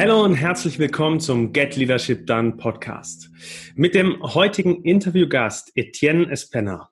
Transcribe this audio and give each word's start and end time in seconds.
Hallo 0.00 0.24
und 0.24 0.34
herzlich 0.34 0.78
willkommen 0.78 1.20
zum 1.20 1.52
Get 1.52 1.76
Leadership 1.76 2.26
Done 2.26 2.52
Podcast 2.52 3.28
mit 3.74 3.94
dem 3.94 4.22
heutigen 4.22 4.82
Interviewgast 4.82 5.72
Etienne 5.74 6.30
Espenner. 6.30 6.88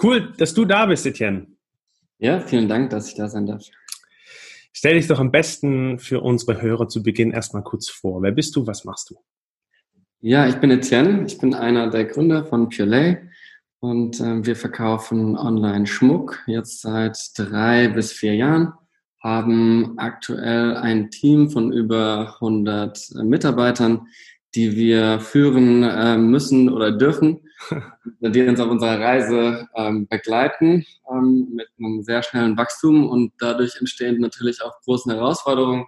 Cool, 0.00 0.32
dass 0.38 0.54
du 0.54 0.64
da 0.64 0.86
bist, 0.86 1.04
Etienne. 1.06 1.48
Ja, 2.18 2.38
vielen 2.38 2.68
Dank, 2.68 2.90
dass 2.90 3.08
ich 3.08 3.16
da 3.16 3.26
sein 3.26 3.46
darf. 3.46 3.64
Stell 4.72 4.94
dich 4.94 5.08
doch 5.08 5.18
am 5.18 5.32
besten 5.32 5.98
für 5.98 6.20
unsere 6.20 6.62
Hörer 6.62 6.86
zu 6.86 7.02
Beginn 7.02 7.32
erstmal 7.32 7.64
kurz 7.64 7.88
vor. 7.88 8.22
Wer 8.22 8.30
bist 8.30 8.54
du? 8.54 8.64
Was 8.64 8.84
machst 8.84 9.10
du? 9.10 9.16
Ja, 10.20 10.46
ich 10.46 10.54
bin 10.54 10.70
Etienne. 10.70 11.24
Ich 11.26 11.38
bin 11.38 11.52
einer 11.52 11.90
der 11.90 12.04
Gründer 12.04 12.44
von 12.44 12.68
Purelay 12.68 13.28
und 13.80 14.20
äh, 14.20 14.46
wir 14.46 14.54
verkaufen 14.54 15.36
online 15.36 15.88
Schmuck 15.88 16.44
jetzt 16.46 16.82
seit 16.82 17.18
drei 17.36 17.88
bis 17.88 18.12
vier 18.12 18.36
Jahren 18.36 18.72
haben 19.26 19.98
aktuell 19.98 20.76
ein 20.76 21.10
Team 21.10 21.50
von 21.50 21.72
über 21.72 22.34
100 22.34 23.10
äh, 23.16 23.24
Mitarbeitern, 23.24 24.06
die 24.54 24.76
wir 24.76 25.18
führen 25.18 25.82
äh, 25.82 26.16
müssen 26.16 26.68
oder 26.68 26.92
dürfen, 26.92 27.40
die 28.20 28.42
uns 28.42 28.60
auf 28.60 28.70
unserer 28.70 29.00
Reise 29.00 29.68
ähm, 29.74 30.06
begleiten 30.06 30.86
ähm, 31.10 31.48
mit 31.52 31.66
einem 31.76 32.04
sehr 32.04 32.22
schnellen 32.22 32.56
Wachstum 32.56 33.08
und 33.08 33.32
dadurch 33.40 33.76
entstehen 33.80 34.20
natürlich 34.20 34.62
auch 34.62 34.80
große 34.84 35.12
Herausforderungen 35.12 35.86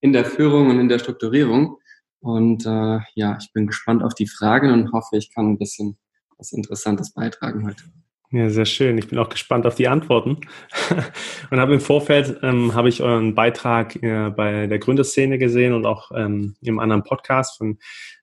in 0.00 0.12
der 0.12 0.26
Führung 0.26 0.68
und 0.68 0.78
in 0.78 0.90
der 0.90 0.98
Strukturierung. 0.98 1.78
Und 2.20 2.66
äh, 2.66 2.98
ja, 3.14 3.38
ich 3.40 3.50
bin 3.54 3.66
gespannt 3.66 4.02
auf 4.02 4.12
die 4.12 4.28
Fragen 4.28 4.70
und 4.70 4.92
hoffe, 4.92 5.16
ich 5.16 5.32
kann 5.32 5.52
ein 5.52 5.58
bisschen 5.58 5.96
was 6.36 6.52
Interessantes 6.52 7.14
beitragen 7.14 7.66
heute. 7.66 7.84
Ja, 8.34 8.50
sehr 8.50 8.64
schön. 8.64 8.98
Ich 8.98 9.06
bin 9.06 9.20
auch 9.20 9.28
gespannt 9.28 9.64
auf 9.64 9.76
die 9.76 9.86
Antworten. 9.86 10.38
und 11.52 11.60
habe 11.60 11.74
im 11.74 11.80
Vorfeld 11.80 12.40
ähm, 12.42 12.74
habe 12.74 12.88
ich 12.88 13.00
euren 13.00 13.36
Beitrag 13.36 13.94
äh, 14.02 14.28
bei 14.30 14.66
der 14.66 14.80
Gründerszene 14.80 15.38
gesehen 15.38 15.72
und 15.72 15.86
auch 15.86 16.10
ähm, 16.12 16.56
im 16.60 16.80
anderen 16.80 17.04
Podcast 17.04 17.58
von 17.58 17.78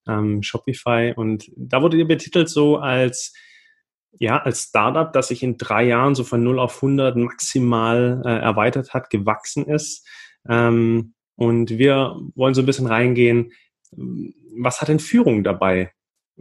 ähm, 0.06 0.44
Shopify. 0.44 1.14
Und 1.16 1.50
da 1.56 1.82
wurde 1.82 1.96
ihr 1.96 2.10
betitelt 2.10 2.50
so 2.50 2.76
als 2.76 3.34
ja, 4.20 4.38
als 4.42 4.64
Startup, 4.64 5.14
das 5.14 5.30
sich 5.30 5.44
in 5.44 5.58
drei 5.58 5.84
Jahren 5.84 6.14
so 6.14 6.26
von 6.26 6.44
0 6.44 6.60
auf 6.60 6.76
100 6.76 7.16
maximal 7.16 8.22
äh, 8.26 8.38
erweitert 8.38 8.94
hat, 8.94 9.12
gewachsen 9.12 9.66
ist. 9.66 10.06
Ähm, 10.46 11.14
und 11.36 11.70
wir 11.70 12.18
wollen 12.36 12.54
so 12.54 12.64
ein 12.64 12.66
bisschen 12.66 12.88
reingehen, 12.88 13.54
was 14.58 14.82
hat 14.82 14.90
denn 14.90 15.00
Führung 15.00 15.46
dabei 15.46 15.94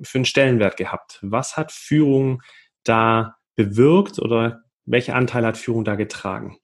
für 0.02 0.18
einen 0.18 0.24
Stellenwert 0.24 0.76
gehabt? 0.76 1.20
Was 1.22 1.56
hat 1.56 1.70
Führung 1.70 2.42
da 2.82 3.36
bewirkt 3.64 4.18
oder 4.18 4.62
welcher 4.86 5.14
Anteil 5.14 5.44
hat 5.44 5.58
Führung 5.58 5.84
da 5.84 5.94
getragen? 5.94 6.58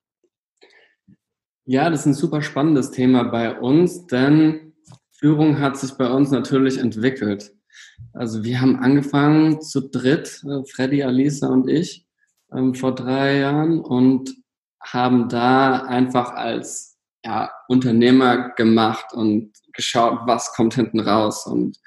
Ja, 1.64 1.90
das 1.90 2.00
ist 2.00 2.06
ein 2.06 2.14
super 2.14 2.42
spannendes 2.42 2.90
Thema 2.90 3.24
bei 3.24 3.58
uns, 3.58 4.06
denn 4.06 4.74
Führung 5.12 5.58
hat 5.58 5.76
sich 5.76 5.92
bei 5.92 6.08
uns 6.08 6.30
natürlich 6.30 6.78
entwickelt. 6.78 7.52
Also 8.12 8.44
wir 8.44 8.60
haben 8.60 8.76
angefangen 8.76 9.60
zu 9.60 9.88
dritt, 9.88 10.42
äh, 10.44 10.64
Freddy, 10.64 11.02
Alisa 11.02 11.48
und 11.48 11.68
ich, 11.68 12.06
ähm, 12.52 12.74
vor 12.74 12.94
drei 12.94 13.38
Jahren 13.38 13.80
und 13.80 14.34
haben 14.80 15.28
da 15.28 15.82
einfach 15.82 16.32
als 16.32 16.98
ja, 17.24 17.50
Unternehmer 17.68 18.50
gemacht 18.50 19.12
und 19.12 19.52
geschaut, 19.72 20.20
was 20.26 20.52
kommt 20.54 20.74
hinten 20.74 21.00
raus. 21.00 21.46
Und, 21.46 21.78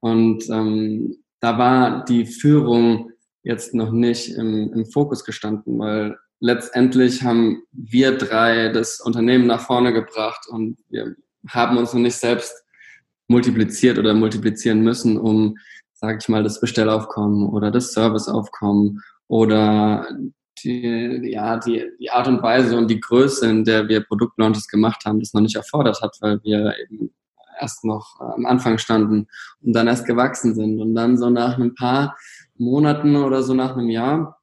und 0.00 0.48
ähm, 0.48 1.24
da 1.40 1.58
war 1.58 2.04
die 2.04 2.26
Führung 2.26 3.10
jetzt 3.44 3.74
noch 3.74 3.92
nicht 3.92 4.34
im, 4.34 4.72
im 4.72 4.86
Fokus 4.86 5.24
gestanden, 5.24 5.78
weil 5.78 6.18
letztendlich 6.40 7.22
haben 7.22 7.62
wir 7.72 8.18
drei 8.18 8.70
das 8.70 9.00
Unternehmen 9.00 9.46
nach 9.46 9.60
vorne 9.60 9.92
gebracht 9.92 10.46
und 10.48 10.78
wir 10.88 11.14
haben 11.48 11.76
uns 11.76 11.92
noch 11.92 12.00
nicht 12.00 12.16
selbst 12.16 12.52
multipliziert 13.28 13.98
oder 13.98 14.14
multiplizieren 14.14 14.80
müssen, 14.80 15.18
um, 15.18 15.56
sage 15.92 16.18
ich 16.20 16.28
mal, 16.28 16.42
das 16.42 16.60
Bestellaufkommen 16.60 17.48
oder 17.48 17.70
das 17.70 17.92
Serviceaufkommen 17.92 19.00
oder 19.28 20.08
die, 20.62 21.30
ja, 21.30 21.58
die, 21.58 21.84
die 22.00 22.10
Art 22.10 22.28
und 22.28 22.42
Weise 22.42 22.76
und 22.76 22.90
die 22.90 23.00
Größe, 23.00 23.48
in 23.48 23.64
der 23.64 23.88
wir 23.88 24.04
Produktlaunches 24.04 24.68
gemacht 24.68 25.04
haben, 25.04 25.20
das 25.20 25.34
noch 25.34 25.40
nicht 25.40 25.56
erfordert 25.56 26.00
hat, 26.00 26.16
weil 26.20 26.42
wir 26.42 26.74
eben 26.78 27.14
erst 27.60 27.84
noch 27.84 28.20
am 28.20 28.46
Anfang 28.46 28.78
standen 28.78 29.26
und 29.60 29.72
dann 29.74 29.86
erst 29.86 30.06
gewachsen 30.06 30.54
sind. 30.54 30.80
Und 30.80 30.94
dann 30.94 31.16
so 31.16 31.30
nach 31.30 31.58
ein 31.58 31.74
paar 31.74 32.16
Monaten 32.56 33.16
oder 33.16 33.42
so 33.42 33.54
nach 33.54 33.76
einem 33.76 33.90
Jahr 33.90 34.40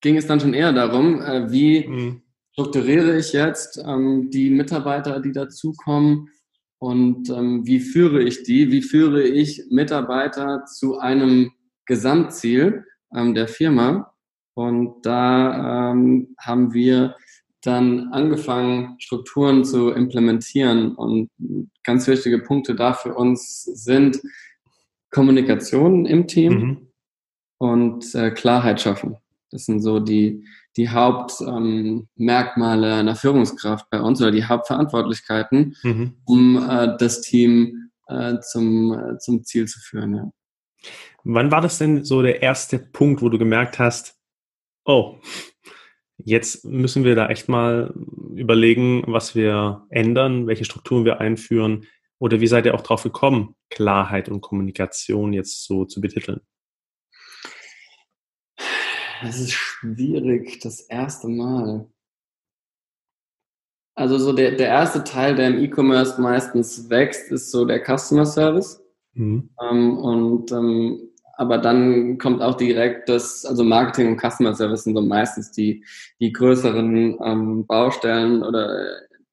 ging 0.00 0.16
es 0.16 0.26
dann 0.26 0.40
schon 0.40 0.54
eher 0.54 0.72
darum, 0.72 1.20
äh, 1.20 1.50
wie 1.50 1.86
mhm. 1.86 2.22
strukturiere 2.52 3.16
ich 3.18 3.32
jetzt 3.32 3.82
ähm, 3.84 4.30
die 4.30 4.50
Mitarbeiter, 4.50 5.20
die 5.20 5.32
dazukommen 5.32 6.28
und 6.78 7.30
ähm, 7.30 7.66
wie 7.66 7.80
führe 7.80 8.22
ich 8.22 8.42
die, 8.42 8.70
wie 8.70 8.82
führe 8.82 9.22
ich 9.22 9.64
Mitarbeiter 9.70 10.64
zu 10.66 10.98
einem 10.98 11.52
Gesamtziel 11.86 12.84
ähm, 13.14 13.34
der 13.34 13.48
Firma. 13.48 14.12
Und 14.54 15.04
da 15.04 15.90
ähm, 15.92 16.34
haben 16.38 16.72
wir 16.72 17.16
dann 17.62 18.12
angefangen, 18.12 18.96
Strukturen 18.98 19.64
zu 19.64 19.90
implementieren. 19.90 20.94
Und 20.94 21.30
ganz 21.82 22.06
wichtige 22.06 22.38
Punkte 22.38 22.74
da 22.74 22.92
für 22.92 23.14
uns 23.14 23.64
sind, 23.64 24.20
Kommunikation 25.16 26.04
im 26.04 26.26
Team 26.28 26.52
mhm. 26.52 26.88
und 27.56 28.14
äh, 28.14 28.30
Klarheit 28.32 28.82
schaffen. 28.82 29.16
Das 29.50 29.64
sind 29.64 29.80
so 29.80 29.98
die, 29.98 30.44
die 30.76 30.90
Hauptmerkmale 30.90 32.86
ähm, 32.86 32.98
einer 32.98 33.16
Führungskraft 33.16 33.88
bei 33.88 33.98
uns 33.98 34.20
oder 34.20 34.30
die 34.30 34.44
Hauptverantwortlichkeiten, 34.44 35.74
mhm. 35.82 36.16
um 36.26 36.68
äh, 36.68 36.98
das 36.98 37.22
Team 37.22 37.88
äh, 38.08 38.40
zum, 38.40 38.92
äh, 38.92 39.16
zum 39.16 39.42
Ziel 39.44 39.66
zu 39.66 39.80
führen. 39.80 40.16
Ja. 40.16 40.30
Wann 41.24 41.50
war 41.50 41.62
das 41.62 41.78
denn 41.78 42.04
so 42.04 42.20
der 42.20 42.42
erste 42.42 42.78
Punkt, 42.78 43.22
wo 43.22 43.30
du 43.30 43.38
gemerkt 43.38 43.78
hast, 43.78 44.18
oh, 44.84 45.16
jetzt 46.18 46.66
müssen 46.66 47.04
wir 47.04 47.14
da 47.14 47.28
echt 47.28 47.48
mal 47.48 47.94
überlegen, 48.34 49.02
was 49.06 49.34
wir 49.34 49.86
ändern, 49.88 50.46
welche 50.46 50.66
Strukturen 50.66 51.06
wir 51.06 51.22
einführen, 51.22 51.86
oder 52.18 52.40
wie 52.40 52.46
seid 52.46 52.66
ihr 52.66 52.74
auch 52.74 52.82
drauf 52.82 53.02
gekommen, 53.02 53.54
Klarheit 53.70 54.28
und 54.28 54.40
Kommunikation 54.40 55.32
jetzt 55.32 55.64
so 55.64 55.84
zu 55.84 56.00
betiteln? 56.00 56.40
Es 59.22 59.40
ist 59.40 59.52
schwierig, 59.52 60.60
das 60.60 60.80
erste 60.80 61.28
Mal. 61.28 61.88
Also 63.94 64.18
so 64.18 64.32
der, 64.32 64.52
der 64.52 64.68
erste 64.68 65.04
Teil, 65.04 65.34
der 65.36 65.48
im 65.48 65.58
E-Commerce 65.58 66.20
meistens 66.20 66.90
wächst, 66.90 67.32
ist 67.32 67.50
so 67.50 67.64
der 67.64 67.82
Customer 67.82 68.26
Service. 68.26 68.82
Mhm. 69.14 69.48
Ähm, 69.62 69.98
und 69.98 70.52
ähm, 70.52 71.10
aber 71.38 71.58
dann 71.58 72.18
kommt 72.18 72.42
auch 72.42 72.56
direkt 72.56 73.08
das, 73.08 73.44
also 73.44 73.62
Marketing 73.62 74.12
und 74.12 74.20
Customer 74.20 74.54
Service 74.54 74.84
sind 74.84 74.96
so 74.96 75.02
meistens 75.02 75.52
die, 75.52 75.84
die 76.18 76.32
größeren 76.32 77.18
ähm, 77.22 77.66
Baustellen 77.66 78.42
oder 78.42 78.86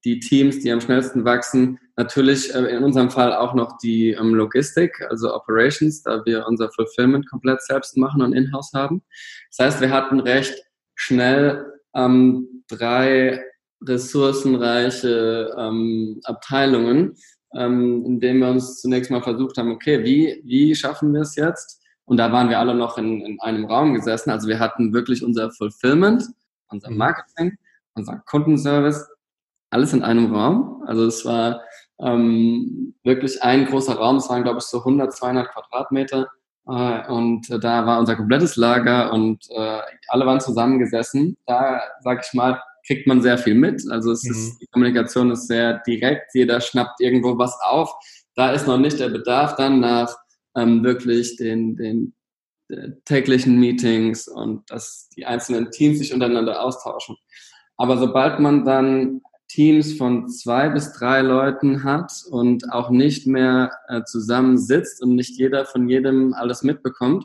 die 0.04 0.20
Teams, 0.20 0.60
die 0.60 0.70
am 0.70 0.82
schnellsten 0.82 1.24
wachsen. 1.24 1.78
Natürlich 1.96 2.52
äh, 2.54 2.76
in 2.76 2.82
unserem 2.82 3.10
Fall 3.10 3.32
auch 3.32 3.54
noch 3.54 3.78
die 3.78 4.10
ähm, 4.10 4.34
Logistik, 4.34 5.00
also 5.08 5.34
Operations, 5.34 6.02
da 6.02 6.24
wir 6.24 6.46
unser 6.46 6.70
Fulfillment 6.70 7.28
komplett 7.30 7.62
selbst 7.62 7.96
machen 7.96 8.22
und 8.22 8.32
in-house 8.32 8.72
haben. 8.74 9.02
Das 9.50 9.66
heißt, 9.66 9.80
wir 9.80 9.90
hatten 9.90 10.20
recht 10.20 10.54
schnell 10.96 11.64
ähm, 11.94 12.64
drei 12.68 13.44
ressourcenreiche 13.86 15.54
ähm, 15.56 16.20
Abteilungen, 16.24 17.16
ähm, 17.54 18.04
in 18.04 18.20
denen 18.20 18.40
wir 18.40 18.48
uns 18.48 18.80
zunächst 18.80 19.10
mal 19.10 19.22
versucht 19.22 19.56
haben, 19.58 19.70
okay, 19.70 20.02
wie, 20.04 20.42
wie 20.44 20.74
schaffen 20.74 21.12
wir 21.12 21.20
es 21.20 21.36
jetzt? 21.36 21.80
Und 22.06 22.18
da 22.18 22.32
waren 22.32 22.48
wir 22.48 22.58
alle 22.58 22.74
noch 22.74 22.98
in, 22.98 23.20
in 23.22 23.40
einem 23.40 23.64
Raum 23.66 23.94
gesessen. 23.94 24.30
Also 24.30 24.48
wir 24.48 24.58
hatten 24.58 24.92
wirklich 24.92 25.22
unser 25.22 25.50
Fulfillment, 25.50 26.24
unser 26.68 26.90
mhm. 26.90 26.98
Marketing, 26.98 27.56
unser 27.94 28.22
Kundenservice, 28.26 29.08
alles 29.70 29.92
in 29.92 30.02
einem 30.02 30.34
Raum. 30.34 30.82
Also 30.86 31.06
es 31.06 31.24
war 31.24 31.62
ähm, 32.00 32.94
wirklich 33.02 33.42
ein 33.42 33.66
großer 33.66 33.94
Raum. 33.94 34.16
Es 34.16 34.28
waren, 34.28 34.42
glaube 34.42 34.58
ich, 34.58 34.64
so 34.64 34.78
100, 34.78 35.12
200 35.14 35.48
Quadratmeter. 35.48 36.28
Äh, 36.66 37.06
und 37.08 37.50
äh, 37.50 37.58
da 37.58 37.86
war 37.86 37.98
unser 37.98 38.16
komplettes 38.16 38.56
Lager 38.56 39.12
und 39.12 39.44
äh, 39.50 39.80
alle 40.08 40.26
waren 40.26 40.40
zusammengesessen. 40.40 41.36
Da, 41.46 41.82
sag 42.00 42.24
ich 42.26 42.32
mal, 42.34 42.60
kriegt 42.86 43.06
man 43.06 43.22
sehr 43.22 43.38
viel 43.38 43.54
mit. 43.54 43.82
Also 43.90 44.12
es 44.12 44.24
mhm. 44.24 44.30
ist, 44.30 44.58
die 44.60 44.66
Kommunikation 44.66 45.30
ist 45.30 45.46
sehr 45.46 45.80
direkt. 45.86 46.34
Jeder 46.34 46.60
schnappt 46.60 47.00
irgendwo 47.00 47.38
was 47.38 47.56
auf. 47.62 47.92
Da 48.34 48.50
ist 48.52 48.66
noch 48.66 48.78
nicht 48.78 48.98
der 48.98 49.10
Bedarf 49.10 49.56
dann 49.56 49.80
nach 49.80 50.14
ähm, 50.56 50.82
wirklich 50.84 51.36
den, 51.36 51.76
den 51.76 52.14
äh, 52.68 52.90
täglichen 53.04 53.58
Meetings 53.58 54.28
und 54.28 54.70
dass 54.70 55.08
die 55.16 55.26
einzelnen 55.26 55.70
Teams 55.70 55.98
sich 55.98 56.12
untereinander 56.12 56.62
austauschen. 56.62 57.16
Aber 57.76 57.98
sobald 57.98 58.40
man 58.40 58.64
dann 58.64 59.22
Teams 59.54 59.96
von 59.96 60.28
zwei 60.28 60.68
bis 60.68 60.92
drei 60.92 61.20
Leuten 61.20 61.84
hat 61.84 62.12
und 62.28 62.72
auch 62.72 62.90
nicht 62.90 63.28
mehr 63.28 63.70
äh, 63.86 64.02
zusammen 64.02 64.58
sitzt 64.58 65.00
und 65.00 65.14
nicht 65.14 65.38
jeder 65.38 65.64
von 65.64 65.88
jedem 65.88 66.34
alles 66.34 66.64
mitbekommt 66.64 67.24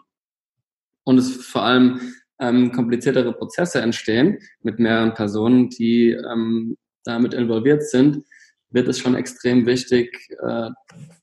und 1.05 1.17
es 1.17 1.35
vor 1.43 1.63
allem 1.63 1.99
ähm, 2.39 2.71
kompliziertere 2.71 3.33
Prozesse 3.33 3.81
entstehen 3.81 4.37
mit 4.61 4.77
mehreren 4.77 5.15
Personen, 5.15 5.69
die 5.69 6.11
ähm, 6.11 6.77
damit 7.03 7.33
involviert 7.33 7.81
sind, 7.83 8.23
wird 8.69 8.87
es 8.87 8.99
schon 8.99 9.15
extrem 9.15 9.65
wichtig, 9.65 10.15
äh, 10.43 10.69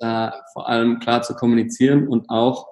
da 0.01 0.43
vor 0.55 0.69
allem 0.69 0.99
klar 0.99 1.23
zu 1.23 1.35
kommunizieren 1.35 2.09
und 2.09 2.29
auch 2.31 2.67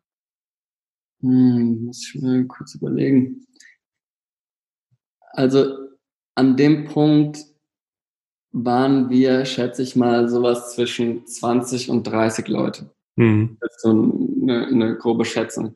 Hm, 1.21 1.85
muss 1.85 2.07
ich 2.07 2.21
mir 2.21 2.45
kurz 2.47 2.75
überlegen. 2.75 3.47
Also 5.31 5.82
an 6.35 6.57
dem 6.57 6.85
Punkt 6.85 7.39
waren 8.51 9.09
wir, 9.09 9.45
schätze 9.45 9.81
ich 9.81 9.95
mal, 9.95 10.29
sowas 10.29 10.75
zwischen 10.75 11.25
20 11.25 11.89
und 11.89 12.03
30 12.03 12.47
Leute. 12.47 12.91
Mhm. 13.15 13.57
Das 13.59 13.75
ist 13.75 13.81
so 13.81 13.89
eine, 13.89 14.67
eine 14.67 14.95
grobe 14.95 15.25
Schätzung. 15.25 15.75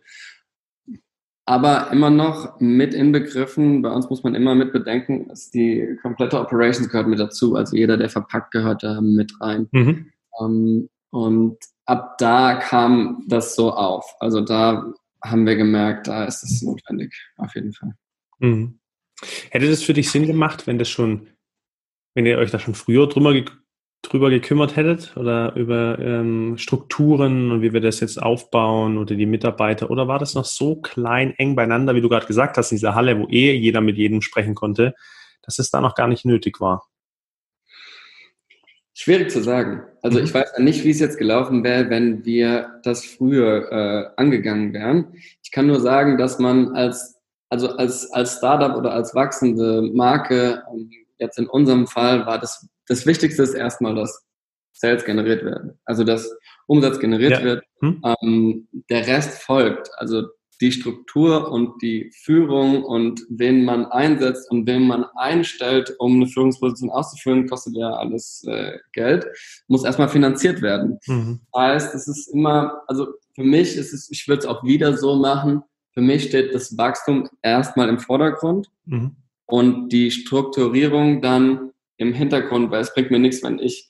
Aber 1.45 1.91
immer 1.91 2.09
noch 2.09 2.59
mit 2.59 2.93
inbegriffen, 2.93 3.81
bei 3.81 3.89
uns 3.89 4.09
muss 4.09 4.21
man 4.23 4.35
immer 4.35 4.53
mit 4.53 4.73
bedenken, 4.73 5.29
dass 5.29 5.49
die 5.49 5.97
komplette 6.01 6.39
Operations 6.39 6.89
gehört 6.89 7.07
mit 7.07 7.19
dazu. 7.19 7.55
Also 7.55 7.77
jeder, 7.77 7.97
der 7.97 8.09
verpackt, 8.09 8.51
gehört 8.51 8.83
da 8.83 8.99
mit 9.01 9.33
rein. 9.39 9.67
Mhm. 9.71 10.11
Um, 10.31 10.51
ähm, 10.51 10.89
und 11.09 11.57
ab 11.85 12.17
da 12.17 12.55
kam 12.55 13.23
das 13.27 13.55
so 13.55 13.71
auf. 13.71 14.13
Also 14.19 14.41
da 14.41 14.93
haben 15.23 15.45
wir 15.47 15.55
gemerkt, 15.55 16.07
da 16.07 16.25
ist 16.25 16.43
es 16.43 16.61
notwendig, 16.61 17.15
auf 17.37 17.55
jeden 17.55 17.73
Fall. 17.73 17.93
Mhm. 18.39 18.77
Hätte 19.49 19.69
das 19.69 19.83
für 19.83 19.93
dich 19.93 20.11
Sinn 20.11 20.27
gemacht, 20.27 20.67
wenn 20.67 20.77
das 20.77 20.89
schon, 20.89 21.29
wenn 22.13 22.25
ihr 22.25 22.37
euch 22.37 22.51
da 22.51 22.59
schon 22.59 22.75
früher 22.75 23.07
drüber, 23.07 23.33
drüber 24.03 24.29
gekümmert 24.29 24.75
hättet 24.75 25.17
oder 25.17 25.55
über 25.55 25.97
ähm, 25.99 26.57
Strukturen 26.57 27.51
und 27.51 27.61
wie 27.61 27.73
wir 27.73 27.81
das 27.81 27.99
jetzt 27.99 28.21
aufbauen 28.21 28.97
oder 28.97 29.15
die 29.15 29.25
Mitarbeiter? 29.25 29.89
Oder 29.89 30.07
war 30.07 30.19
das 30.19 30.35
noch 30.35 30.45
so 30.45 30.75
klein, 30.75 31.33
eng 31.37 31.55
beieinander, 31.55 31.95
wie 31.95 32.01
du 32.01 32.09
gerade 32.09 32.27
gesagt 32.27 32.57
hast, 32.57 32.71
in 32.71 32.77
dieser 32.77 32.95
Halle, 32.95 33.19
wo 33.19 33.27
eh 33.29 33.53
jeder 33.53 33.81
mit 33.81 33.97
jedem 33.97 34.21
sprechen 34.21 34.55
konnte, 34.55 34.93
dass 35.41 35.59
es 35.59 35.71
da 35.71 35.81
noch 35.81 35.95
gar 35.95 36.07
nicht 36.07 36.25
nötig 36.25 36.61
war? 36.61 36.87
Schwierig 38.93 39.29
zu 39.29 39.43
sagen. 39.43 39.83
Also 40.01 40.19
ich 40.19 40.33
mhm. 40.33 40.39
weiß 40.39 40.53
ja 40.57 40.63
nicht, 40.63 40.83
wie 40.83 40.89
es 40.89 40.99
jetzt 40.99 41.19
gelaufen 41.19 41.63
wäre, 41.63 41.89
wenn 41.89 42.25
wir 42.25 42.79
das 42.83 43.05
früher 43.05 43.71
äh, 43.71 44.09
angegangen 44.19 44.73
wären. 44.73 45.13
Ich 45.43 45.51
kann 45.51 45.67
nur 45.67 45.79
sagen, 45.79 46.17
dass 46.17 46.39
man 46.39 46.75
als 46.75 47.16
also 47.49 47.69
als, 47.69 48.11
als 48.11 48.37
Startup 48.37 48.75
oder 48.75 48.93
als 48.93 49.15
wachsende 49.15 49.81
Marke, 49.93 50.63
ähm, 50.71 50.89
jetzt 51.17 51.39
in 51.39 51.47
unserem 51.47 51.87
Fall 51.87 52.25
war 52.25 52.39
das, 52.39 52.67
das 52.87 53.05
Wichtigste 53.05 53.43
ist 53.43 53.53
erstmal, 53.53 53.95
dass 53.95 54.25
Sales 54.73 55.05
generiert 55.05 55.43
werden. 55.43 55.79
Also 55.85 56.03
dass 56.03 56.29
Umsatz 56.67 56.99
generiert 56.99 57.39
ja. 57.39 57.43
wird. 57.43 57.63
Hm. 57.79 58.01
Ähm, 58.21 58.67
der 58.89 59.07
Rest 59.07 59.41
folgt. 59.41 59.89
Also 59.97 60.27
die 60.61 60.71
Struktur 60.71 61.51
und 61.51 61.81
die 61.81 62.11
Führung 62.23 62.83
und 62.83 63.21
wen 63.29 63.63
man 63.63 63.85
einsetzt 63.85 64.49
und 64.49 64.65
wen 64.65 64.87
man 64.87 65.05
einstellt, 65.15 65.95
um 65.99 66.15
eine 66.15 66.27
Führungsposition 66.27 66.89
auszufüllen, 66.89 67.47
kostet 67.47 67.75
ja 67.75 67.91
alles 67.91 68.43
äh, 68.47 68.77
Geld, 68.91 69.27
muss 69.67 69.83
erstmal 69.83 70.09
finanziert 70.09 70.61
werden. 70.61 70.99
Mhm. 71.05 71.41
Das 71.53 71.61
heißt, 71.61 71.95
es 71.95 72.07
ist 72.07 72.33
immer, 72.33 72.81
also 72.87 73.07
für 73.35 73.43
mich 73.43 73.77
ist 73.77 73.93
es, 73.93 74.09
ich 74.09 74.27
würde 74.27 74.39
es 74.39 74.45
auch 74.47 74.63
wieder 74.63 74.97
so 74.97 75.15
machen, 75.15 75.61
für 75.97 76.03
mich 76.03 76.25
steht 76.25 76.53
das 76.53 76.77
Wachstum 76.77 77.27
erstmal 77.41 77.89
im 77.89 77.97
Vordergrund 77.97 78.69
mhm. 78.85 79.15
und 79.47 79.89
die 79.89 80.11
Strukturierung 80.11 81.23
dann 81.23 81.71
im 81.97 82.13
Hintergrund, 82.13 82.69
weil 82.69 82.81
es 82.81 82.93
bringt 82.93 83.09
mir 83.09 83.17
nichts, 83.17 83.41
wenn 83.41 83.57
ich 83.57 83.89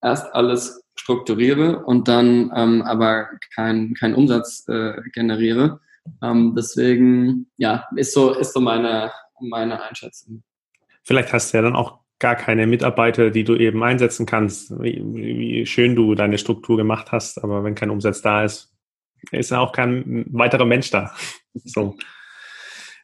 erst 0.00 0.32
alles 0.32 0.80
strukturiere 0.94 1.84
und 1.84 2.06
dann 2.06 2.52
ähm, 2.54 2.82
aber 2.82 3.30
keinen 3.52 3.94
kein 3.94 4.14
Umsatz 4.14 4.64
äh, 4.68 4.92
generiere. 5.12 5.80
Ähm, 6.22 6.54
deswegen, 6.56 7.50
ja, 7.56 7.84
ist 7.96 8.14
so, 8.14 8.34
ist 8.34 8.52
so 8.52 8.60
meine, 8.60 9.10
meine 9.40 9.82
Einschätzung. 9.82 10.44
Vielleicht 11.02 11.32
hast 11.32 11.52
du 11.52 11.58
ja 11.58 11.62
dann 11.62 11.74
auch 11.74 11.98
gar 12.20 12.36
keine 12.36 12.68
Mitarbeiter, 12.68 13.30
die 13.30 13.42
du 13.42 13.56
eben 13.56 13.82
einsetzen 13.82 14.24
kannst, 14.24 14.70
wie, 14.80 15.02
wie 15.04 15.66
schön 15.66 15.96
du 15.96 16.14
deine 16.14 16.38
Struktur 16.38 16.76
gemacht 16.76 17.10
hast, 17.10 17.42
aber 17.42 17.64
wenn 17.64 17.74
kein 17.74 17.90
Umsatz 17.90 18.22
da 18.22 18.44
ist, 18.44 18.71
ist 19.30 19.50
ja 19.50 19.60
auch 19.60 19.72
kein 19.72 20.26
weiterer 20.30 20.66
Mensch 20.66 20.90
da. 20.90 21.14
So. 21.54 21.98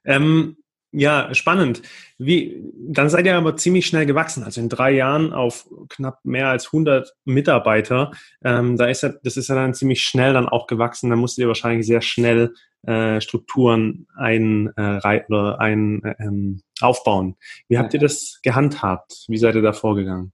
Ähm, 0.07 0.57
ja, 0.91 1.35
spannend. 1.35 1.83
Wie, 2.17 2.63
dann 2.89 3.11
seid 3.11 3.27
ihr 3.27 3.37
aber 3.37 3.57
ziemlich 3.57 3.87
schnell 3.87 4.07
gewachsen, 4.07 4.43
also 4.43 4.59
in 4.61 4.71
drei 4.71 4.93
Jahren 4.93 5.35
auf 5.35 5.69
knapp 5.91 6.25
mehr 6.25 6.49
als 6.49 6.67
100 6.67 7.15
Mitarbeiter. 7.27 8.13
Ähm, 8.43 8.79
da 8.79 8.87
ist 8.87 9.03
ja, 9.03 9.11
das 9.23 9.37
ist 9.37 9.49
ja 9.49 9.55
dann 9.55 9.75
ziemlich 9.75 10.03
schnell 10.03 10.33
dann 10.33 10.49
auch 10.49 10.67
gewachsen. 10.67 11.11
Da 11.11 11.17
musstet 11.17 11.43
ihr 11.43 11.49
wahrscheinlich 11.49 11.87
sehr 11.87 12.01
schnell 12.01 12.55
äh, 12.87 13.21
Strukturen 13.21 14.07
ein, 14.17 14.73
äh, 14.77 15.23
oder 15.29 15.61
ein, 15.61 16.03
äh, 16.05 16.15
ähm, 16.21 16.63
aufbauen. 16.81 17.37
Wie 17.69 17.77
habt 17.77 17.93
ihr 17.93 18.01
das 18.01 18.41
gehandhabt? 18.43 19.27
Wie 19.29 19.37
seid 19.37 19.57
ihr 19.57 19.63
da 19.63 19.75
vorgegangen? 19.75 20.33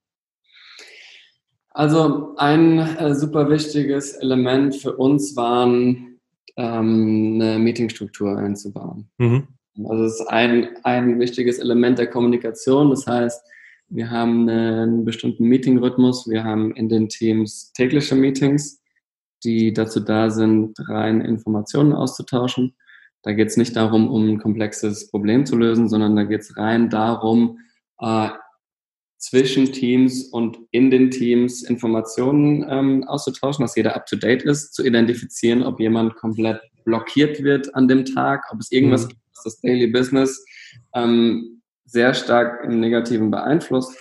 Also 1.75 2.35
ein 2.37 2.79
äh, 2.79 3.15
super 3.17 3.51
wichtiges 3.51 4.13
Element 4.13 4.77
für 4.77 4.97
uns 4.97 5.37
waren, 5.37 6.21
ähm, 6.57 7.41
eine 7.41 7.59
Meetingstruktur 7.59 8.39
einzubauen. 8.39 9.11
Mhm. 9.19 9.49
Also 9.89 10.05
es 10.05 10.21
ist 10.21 10.27
ein, 10.29 10.69
ein 10.85 11.19
wichtiges 11.19 11.59
Element 11.59 11.99
der 11.99 12.07
Kommunikation. 12.07 12.91
Das 12.91 13.09
heißt, 13.09 13.45
wir 13.89 14.09
haben 14.09 14.49
einen 14.49 15.05
bestimmten 15.05 15.49
Meetingrhythmus. 15.49 16.29
Wir 16.29 16.45
haben 16.45 16.75
in 16.77 16.89
den 16.89 17.09
Teams 17.09 17.73
tägliche 17.73 18.15
Meetings, 18.15 18.81
die 19.43 19.73
dazu 19.73 19.99
da 19.99 20.31
sind, 20.31 20.79
rein 20.89 21.21
Informationen 21.23 21.93
auszutauschen. 21.93 22.77
Da 23.23 23.33
geht 23.33 23.49
es 23.49 23.57
nicht 23.57 23.75
darum, 23.75 24.09
um 24.11 24.29
ein 24.29 24.39
komplexes 24.39 25.11
Problem 25.11 25.45
zu 25.45 25.57
lösen, 25.57 25.89
sondern 25.89 26.15
da 26.15 26.23
geht 26.23 26.43
es 26.43 26.57
rein 26.57 26.89
darum, 26.89 27.59
äh, 27.99 28.29
zwischen 29.25 29.73
Teams 29.73 30.25
und 30.25 30.59
in 30.71 30.91
den 30.91 31.11
Teams 31.11 31.63
Informationen 31.63 32.63
ähm, 32.69 33.05
auszutauschen, 33.05 33.63
dass 33.65 33.75
jeder 33.75 33.97
up-to-date 33.97 34.43
ist, 34.43 34.75
zu 34.75 34.85
identifizieren, 34.85 35.63
ob 35.63 35.81
jemand 35.81 36.15
komplett 36.17 36.61
blockiert 36.85 37.43
wird 37.43 37.75
an 37.75 37.89
dem 37.89 38.05
Tag, 38.05 38.45
ob 38.53 38.61
es 38.61 38.71
irgendwas 38.71 39.05
mhm. 39.05 39.09
gibt, 39.09 39.21
was 39.35 39.45
das 39.45 39.61
Daily 39.63 39.87
Business 39.87 40.45
ähm, 40.95 41.63
sehr 41.87 42.13
stark 42.13 42.65
im 42.65 42.81
Negativen 42.81 43.31
beeinflusst. 43.31 43.97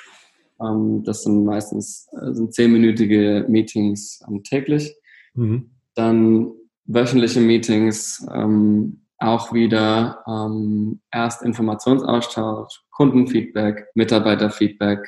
Ähm, 0.62 1.04
das 1.06 1.24
sind 1.24 1.46
meistens 1.46 2.10
äh, 2.12 2.34
sind 2.34 2.54
zehnminütige 2.54 3.46
Meetings 3.48 4.22
ähm, 4.28 4.44
täglich. 4.44 4.94
Mhm. 5.36 5.72
Dann 5.96 6.52
wöchentliche 6.84 7.40
Meetings, 7.40 8.28
ähm, 8.34 9.06
auch 9.20 9.54
wieder 9.54 10.22
ähm, 10.28 11.00
erst 11.14 11.44
Informationsaustausch, 11.44 12.83
Kundenfeedback, 12.94 13.88
Mitarbeiterfeedback 13.96 15.08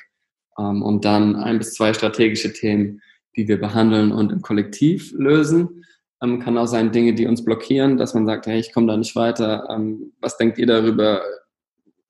ähm, 0.59 0.83
und 0.83 1.05
dann 1.05 1.35
ein 1.35 1.57
bis 1.57 1.73
zwei 1.73 1.93
strategische 1.93 2.53
Themen, 2.53 3.01
die 3.35 3.47
wir 3.47 3.59
behandeln 3.59 4.11
und 4.11 4.31
im 4.31 4.41
Kollektiv 4.41 5.11
lösen. 5.13 5.85
Ähm, 6.21 6.39
kann 6.39 6.57
auch 6.57 6.67
sein 6.67 6.91
Dinge, 6.91 7.13
die 7.13 7.27
uns 7.27 7.43
blockieren, 7.43 7.97
dass 7.97 8.13
man 8.13 8.25
sagt, 8.25 8.47
hey, 8.47 8.59
ich 8.59 8.73
komme 8.73 8.87
da 8.87 8.97
nicht 8.97 9.15
weiter. 9.15 9.67
Ähm, 9.69 10.13
was 10.19 10.37
denkt 10.37 10.57
ihr 10.57 10.67
darüber? 10.67 11.21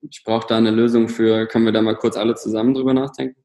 Ich 0.09 0.23
brauche 0.23 0.47
da 0.47 0.57
eine 0.57 0.71
Lösung 0.71 1.09
für. 1.09 1.47
Können 1.47 1.65
wir 1.65 1.71
da 1.71 1.81
mal 1.81 1.95
kurz 1.95 2.15
alle 2.15 2.35
zusammen 2.35 2.73
drüber 2.73 2.93
nachdenken? 2.93 3.43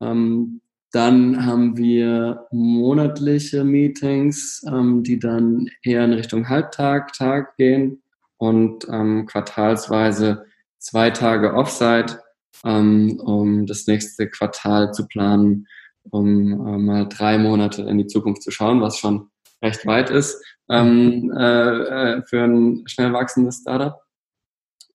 Ähm, 0.00 0.60
dann 0.92 1.44
haben 1.44 1.76
wir 1.76 2.46
monatliche 2.52 3.64
Meetings, 3.64 4.64
ähm, 4.68 5.02
die 5.02 5.18
dann 5.18 5.68
eher 5.82 6.04
in 6.04 6.12
Richtung 6.12 6.48
Halbtag, 6.48 7.12
Tag 7.12 7.56
gehen 7.56 8.02
und 8.38 8.86
ähm, 8.88 9.26
quartalsweise 9.26 10.46
zwei 10.78 11.10
Tage 11.10 11.54
Offsite, 11.54 12.20
ähm, 12.64 13.20
um 13.20 13.66
das 13.66 13.86
nächste 13.86 14.28
Quartal 14.28 14.92
zu 14.92 15.06
planen 15.06 15.66
um 16.10 16.52
äh, 16.52 16.78
mal 16.78 17.08
drei 17.08 17.38
Monate 17.38 17.82
in 17.82 17.98
die 17.98 18.06
Zukunft 18.06 18.42
zu 18.42 18.50
schauen, 18.50 18.80
was 18.80 18.98
schon 18.98 19.30
recht 19.62 19.86
weit 19.86 20.10
ist 20.10 20.42
ähm, 20.70 21.32
äh, 21.36 22.16
äh, 22.16 22.22
für 22.22 22.44
ein 22.44 22.82
schnell 22.86 23.12
wachsendes 23.12 23.60
Startup. 23.60 24.00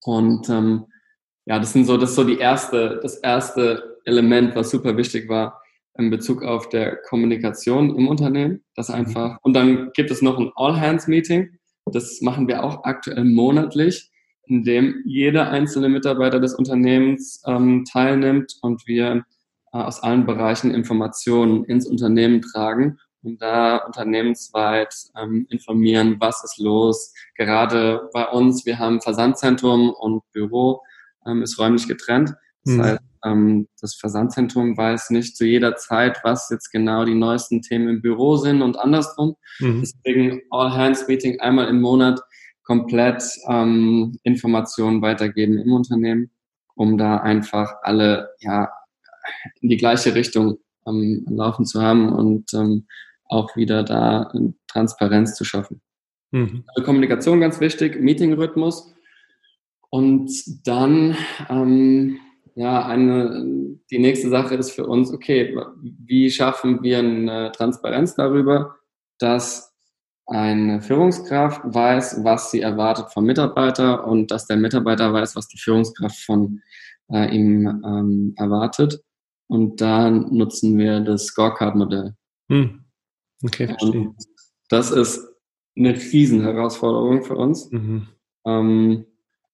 Und 0.04 0.50
ähm, 0.50 0.86
ja, 1.46 1.60
das 1.60 1.74
sind 1.74 1.86
so, 1.86 1.98
das 1.98 2.12
ist 2.12 2.16
so 2.16 2.24
die 2.24 2.38
erste, 2.38 3.00
das 3.02 3.18
erste 3.18 4.00
Element, 4.06 4.56
was 4.56 4.70
super 4.70 4.98
wichtig 4.98 5.30
war 5.30 5.62
in 5.98 6.10
Bezug 6.10 6.44
auf 6.44 6.70
der 6.70 6.98
Kommunikation 6.98 7.96
im 7.96 8.08
Unternehmen. 8.08 8.64
Das 8.76 8.90
mhm. 8.90 8.96
einfach. 8.96 9.38
Und 9.42 9.54
dann 9.54 9.92
gibt 9.94 10.12
es 10.12 10.22
noch 10.22 10.40
ein 10.40 10.52
All-Hands-Meeting. 10.56 11.58
Das 11.86 12.22
machen 12.22 12.48
wir 12.48 12.64
auch 12.64 12.84
aktuell 12.84 13.26
monatlich, 13.26 14.11
in 14.51 14.63
dem 14.65 15.01
jeder 15.05 15.50
einzelne 15.50 15.88
Mitarbeiter 15.88 16.41
des 16.41 16.53
Unternehmens 16.53 17.41
ähm, 17.48 17.86
teilnimmt 17.89 18.58
und 18.62 18.86
wir 18.86 19.24
äh, 19.72 19.77
aus 19.77 20.03
allen 20.03 20.25
Bereichen 20.25 20.74
Informationen 20.74 21.63
ins 21.63 21.88
Unternehmen 21.88 22.41
tragen 22.41 22.98
und 23.24 23.41
da 23.41 23.77
unternehmensweit 23.77 24.93
ähm, 25.17 25.48
informieren, 25.50 26.17
was 26.20 26.43
ist 26.43 26.58
los. 26.58 27.13
Gerade 27.38 28.10
bei 28.13 28.27
uns, 28.27 28.65
wir 28.65 28.77
haben 28.77 29.00
Versandzentrum 29.00 29.91
und 29.91 30.22
Büro, 30.34 30.81
ähm, 31.25 31.43
ist 31.43 31.58
räumlich 31.58 31.88
getrennt. 31.88 32.34
Das 32.65 32.74
mhm. 32.74 32.81
heißt, 32.81 33.00
ähm, 33.24 33.67
das 33.79 33.96
Versandzentrum 33.96 34.75
weiß 34.75 35.12
nicht 35.12 35.38
zu 35.38 35.46
jeder 35.46 35.77
Zeit, 35.77 36.20
was 36.24 36.50
jetzt 36.50 36.72
genau 36.72 37.05
die 37.05 37.15
neuesten 37.15 37.62
Themen 37.62 37.88
im 37.88 38.01
Büro 38.01 38.36
sind 38.36 38.62
und 38.62 38.77
andersrum. 38.77 39.38
Mhm. 39.60 39.79
Deswegen 39.79 40.41
All 40.50 40.74
Hands 40.74 41.08
Meeting 41.08 41.39
einmal 41.39 41.70
im 41.70 41.79
Monat 41.79 42.20
komplett 42.63 43.24
ähm, 43.48 44.18
Informationen 44.24 45.01
weitergeben 45.01 45.58
im 45.58 45.74
Unternehmen, 45.74 46.32
um 46.75 46.98
da 46.98 47.18
einfach 47.18 47.74
alle 47.82 48.30
ja 48.39 48.70
in 49.62 49.70
die 49.70 49.77
gleiche 49.77 50.15
Richtung 50.15 50.58
ähm, 50.88 51.25
laufen 51.30 51.65
zu 51.65 51.82
haben 51.82 52.10
und 52.10 52.53
ähm, 52.53 52.88
auch 53.25 53.56
wieder 53.56 53.84
da 53.84 54.32
Transparenz 54.68 55.36
zu 55.36 55.46
schaffen. 55.46 55.82
Mhm. 56.32 56.63
Also 56.68 56.86
Kommunikation 56.86 57.39
ganz 57.39 57.60
wichtig, 57.60 58.00
Meetingrhythmus 58.00 58.94
und 59.89 60.32
dann 60.65 61.15
ähm, 61.50 62.20
ja 62.56 62.86
eine 62.86 63.77
die 63.91 64.00
nächste 64.00 64.30
Sache 64.30 64.56
ist 64.56 64.72
für 64.72 64.86
uns 64.86 65.12
okay, 65.12 65.56
wie 65.82 66.30
schaffen 66.32 66.82
wir 66.82 67.00
eine 67.00 67.51
Transparenz 67.51 68.15
darüber, 68.15 68.75
dass 69.20 69.71
eine 70.32 70.82
Führungskraft 70.82 71.62
weiß, 71.66 72.24
was 72.24 72.52
sie 72.52 72.62
erwartet 72.62 73.12
vom 73.12 73.26
Mitarbeiter 73.26 74.08
und 74.08 74.32
dass 74.32 74.48
der 74.48 74.56
Mitarbeiter 74.56 75.12
weiß, 75.12 75.36
was 75.36 75.50
die 75.50 75.58
Führungskraft 75.58 76.20
von 76.20 76.62
äh, 77.12 77.36
ihm 77.36 77.68
ähm, 77.86 78.34
erwartet. 78.38 79.04
Und 79.48 79.82
da 79.82 80.10
nutzen 80.10 80.78
wir 80.78 81.02
das 81.02 81.26
Scorecard-Modell. 81.26 82.16
Hm. 82.50 82.86
Okay, 83.44 83.68
verstehe. 83.68 84.02
Und 84.02 84.16
das 84.70 84.92
ist 84.92 85.22
eine 85.76 85.94
Riesenherausforderung 85.94 87.24
für 87.24 87.36
uns. 87.36 87.70
Mhm. 87.70 88.08
Ähm, 88.46 89.06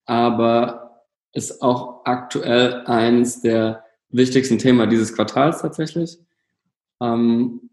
aber 0.05 1.05
ist 1.33 1.63
auch 1.63 2.05
aktuell 2.05 2.83
eins 2.85 3.41
der 3.41 3.83
wichtigsten 4.09 4.59
Themen 4.59 4.87
dieses 4.91 5.15
Quartals 5.15 5.61
tatsächlich. 5.61 6.19
Ähm, 7.01 7.71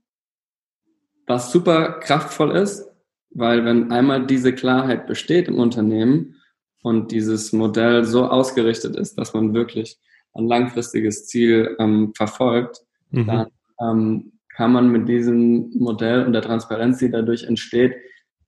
was 1.26 1.52
super 1.52 2.00
kraftvoll 2.00 2.56
ist, 2.56 2.93
weil 3.34 3.64
wenn 3.64 3.90
einmal 3.90 4.26
diese 4.26 4.52
Klarheit 4.54 5.06
besteht 5.06 5.48
im 5.48 5.58
Unternehmen 5.58 6.36
und 6.82 7.10
dieses 7.12 7.52
Modell 7.52 8.04
so 8.04 8.26
ausgerichtet 8.26 8.96
ist, 8.96 9.18
dass 9.18 9.34
man 9.34 9.54
wirklich 9.54 9.98
ein 10.34 10.46
langfristiges 10.46 11.26
Ziel 11.26 11.76
ähm, 11.78 12.12
verfolgt, 12.16 12.80
mhm. 13.10 13.26
dann 13.26 13.46
ähm, 13.80 14.32
kann 14.56 14.72
man 14.72 14.90
mit 14.90 15.08
diesem 15.08 15.70
Modell 15.74 16.24
und 16.24 16.32
der 16.32 16.42
Transparenz, 16.42 16.98
die 16.98 17.10
dadurch 17.10 17.44
entsteht, 17.44 17.94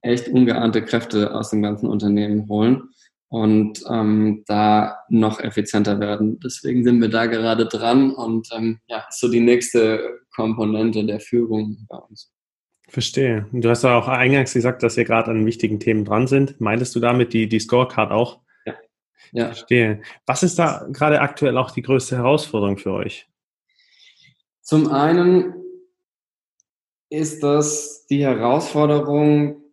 echt 0.01 0.29
ungeahnte 0.29 0.83
Kräfte 0.83 1.33
aus 1.33 1.49
dem 1.49 1.61
ganzen 1.61 1.87
Unternehmen 1.87 2.47
holen 2.47 2.89
und 3.29 3.83
ähm, 3.89 4.43
da 4.47 4.99
noch 5.09 5.41
effizienter 5.41 5.99
werden. 5.99 6.39
Deswegen 6.39 6.83
sind 6.83 7.01
wir 7.01 7.09
da 7.09 7.25
gerade 7.25 7.65
dran 7.65 8.11
und 8.11 8.47
ähm, 8.55 8.79
ja, 8.87 9.05
so 9.09 9.29
die 9.29 9.41
nächste 9.41 10.21
Komponente 10.33 11.05
der 11.05 11.19
Führung 11.19 11.85
bei 11.89 11.97
uns. 11.97 12.31
Verstehe. 12.89 13.45
Du 13.51 13.69
hast 13.69 13.83
ja 13.83 13.97
auch 13.97 14.07
eingangs 14.07 14.53
gesagt, 14.53 14.81
dass 14.81 14.97
ihr 14.97 15.03
gerade 15.03 15.31
an 15.31 15.45
wichtigen 15.45 15.79
Themen 15.79 16.05
dran 16.05 16.27
sind. 16.27 16.61
Meintest 16.61 16.95
du 16.95 16.99
damit 16.99 17.33
die, 17.33 17.49
die 17.49 17.59
Scorecard 17.59 18.11
auch? 18.11 18.39
Ja. 18.65 18.73
ja. 19.33 19.45
Verstehe. 19.47 20.01
Was 20.25 20.43
ist 20.43 20.57
da 20.57 20.87
gerade 20.91 21.19
aktuell 21.19 21.57
auch 21.57 21.71
die 21.71 21.81
größte 21.81 22.15
Herausforderung 22.15 22.77
für 22.77 22.93
euch? 22.93 23.27
Zum 24.61 24.89
einen 24.89 25.53
ist 27.09 27.43
das 27.43 28.05
die 28.07 28.23
Herausforderung, 28.23 29.63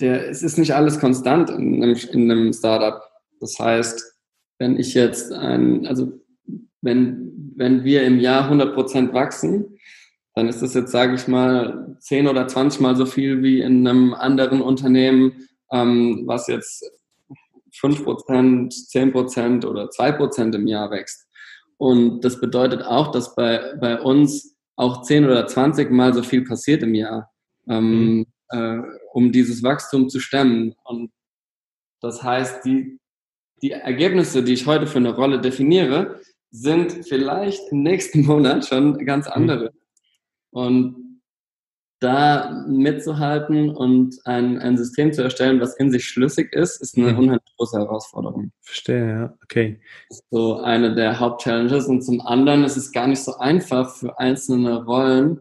der, 0.00 0.28
es 0.28 0.42
ist 0.42 0.58
nicht 0.58 0.74
alles 0.74 0.98
konstant 0.98 1.50
in 1.50 1.82
einem, 1.82 1.96
in 2.12 2.30
einem 2.30 2.52
Startup. 2.52 3.02
Das 3.40 3.58
heißt, 3.58 4.20
wenn 4.58 4.78
ich 4.78 4.94
jetzt 4.94 5.32
ein, 5.32 5.86
also 5.86 6.12
wenn, 6.82 7.52
wenn 7.56 7.84
wir 7.84 8.04
im 8.04 8.18
Jahr 8.18 8.50
100% 8.50 9.12
wachsen, 9.12 9.73
dann 10.34 10.48
ist 10.48 10.62
das 10.62 10.74
jetzt, 10.74 10.92
sage 10.92 11.14
ich 11.14 11.28
mal, 11.28 11.96
10 12.00 12.28
oder 12.28 12.46
20 12.46 12.80
Mal 12.80 12.96
so 12.96 13.06
viel 13.06 13.42
wie 13.42 13.60
in 13.60 13.86
einem 13.86 14.14
anderen 14.14 14.60
Unternehmen, 14.60 15.46
ähm, 15.70 16.24
was 16.26 16.48
jetzt 16.48 16.84
5%, 17.72 18.72
10% 18.90 19.66
oder 19.66 19.88
2% 19.88 20.54
im 20.54 20.66
Jahr 20.66 20.90
wächst. 20.90 21.26
Und 21.76 22.20
das 22.24 22.40
bedeutet 22.40 22.82
auch, 22.82 23.10
dass 23.10 23.34
bei, 23.34 23.74
bei 23.80 24.00
uns 24.00 24.56
auch 24.76 25.02
10 25.02 25.24
oder 25.24 25.46
20 25.46 25.90
Mal 25.90 26.14
so 26.14 26.22
viel 26.22 26.44
passiert 26.44 26.82
im 26.82 26.94
Jahr. 26.94 27.30
Ähm, 27.68 28.16
mhm 28.16 28.26
äh, 28.54 28.82
um 29.12 29.32
dieses 29.32 29.62
Wachstum 29.62 30.08
zu 30.08 30.20
stemmen. 30.20 30.74
Und 30.84 31.10
das 32.00 32.22
heißt, 32.22 32.64
die, 32.64 32.98
die 33.62 33.72
Ergebnisse, 33.72 34.42
die 34.42 34.52
ich 34.52 34.66
heute 34.66 34.86
für 34.86 34.98
eine 34.98 35.14
Rolle 35.14 35.40
definiere, 35.40 36.20
sind 36.50 37.06
vielleicht 37.06 37.72
im 37.72 37.82
nächsten 37.82 38.22
Monat 38.26 38.66
schon 38.66 39.04
ganz 39.04 39.26
mhm. 39.26 39.32
Und 40.54 41.20
da 41.98 42.64
mitzuhalten 42.68 43.70
und 43.70 44.18
ein, 44.24 44.58
ein 44.58 44.76
System 44.76 45.12
zu 45.12 45.22
erstellen, 45.22 45.60
was 45.60 45.76
in 45.76 45.90
sich 45.90 46.04
schlüssig 46.04 46.52
ist, 46.52 46.80
ist 46.80 46.96
eine 46.96 47.12
mhm. 47.12 47.18
unheimlich 47.18 47.56
große 47.56 47.78
Herausforderung. 47.78 48.52
Verstehe, 48.60 49.08
ja, 49.08 49.34
okay. 49.42 49.80
So 50.30 50.58
eine 50.60 50.94
der 50.94 51.18
Hauptchallenges. 51.18 51.86
Und 51.86 52.02
zum 52.02 52.20
anderen 52.20 52.62
ist 52.62 52.76
es 52.76 52.92
gar 52.92 53.08
nicht 53.08 53.20
so 53.20 53.36
einfach 53.38 53.96
für 53.96 54.18
einzelne 54.18 54.84
Rollen, 54.84 55.40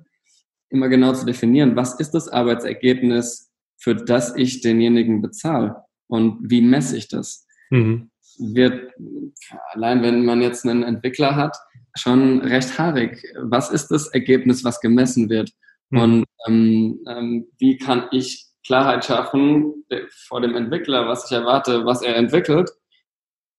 immer 0.69 0.89
genau 0.89 1.13
zu 1.13 1.25
definieren, 1.25 1.75
was 1.75 1.99
ist 1.99 2.11
das 2.11 2.27
Arbeitsergebnis, 2.27 3.51
für 3.77 3.95
das 3.95 4.35
ich 4.35 4.61
denjenigen 4.61 5.21
bezahle 5.21 5.75
und 6.07 6.39
wie 6.49 6.61
messe 6.61 6.97
ich 6.97 7.07
das. 7.07 7.45
Mhm. 7.69 8.09
Wird, 8.39 8.93
allein 9.73 10.01
wenn 10.01 10.25
man 10.25 10.41
jetzt 10.41 10.65
einen 10.65 10.81
Entwickler 10.81 11.35
hat, 11.35 11.55
schon 11.95 12.41
recht 12.41 12.77
haarig. 12.77 13.23
Was 13.41 13.69
ist 13.69 13.89
das 13.89 14.07
Ergebnis, 14.07 14.63
was 14.63 14.79
gemessen 14.79 15.29
wird? 15.29 15.51
Mhm. 15.89 15.99
Und 15.99 16.25
ähm, 16.47 16.99
ähm, 17.07 17.47
wie 17.57 17.77
kann 17.77 18.07
ich 18.11 18.47
Klarheit 18.65 19.05
schaffen 19.05 19.85
vor 20.27 20.41
dem 20.41 20.55
Entwickler, 20.55 21.07
was 21.07 21.25
ich 21.25 21.37
erwarte, 21.37 21.85
was 21.85 22.01
er 22.01 22.15
entwickelt 22.15 22.71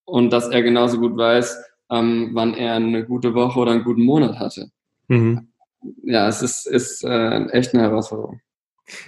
und 0.05 0.31
dass 0.31 0.49
er 0.49 0.63
genauso 0.63 0.99
gut 0.99 1.15
weiß, 1.15 1.57
ähm, 1.91 2.31
wann 2.33 2.55
er 2.55 2.75
eine 2.75 3.05
gute 3.05 3.33
Woche 3.33 3.59
oder 3.59 3.71
einen 3.71 3.83
guten 3.83 4.03
Monat 4.03 4.39
hatte. 4.39 4.71
Mhm 5.07 5.47
ja, 6.03 6.27
es 6.27 6.41
ist, 6.41 6.67
ist 6.67 7.03
äh, 7.03 7.45
echt 7.47 7.73
eine 7.73 7.83
Herausforderung. 7.83 8.41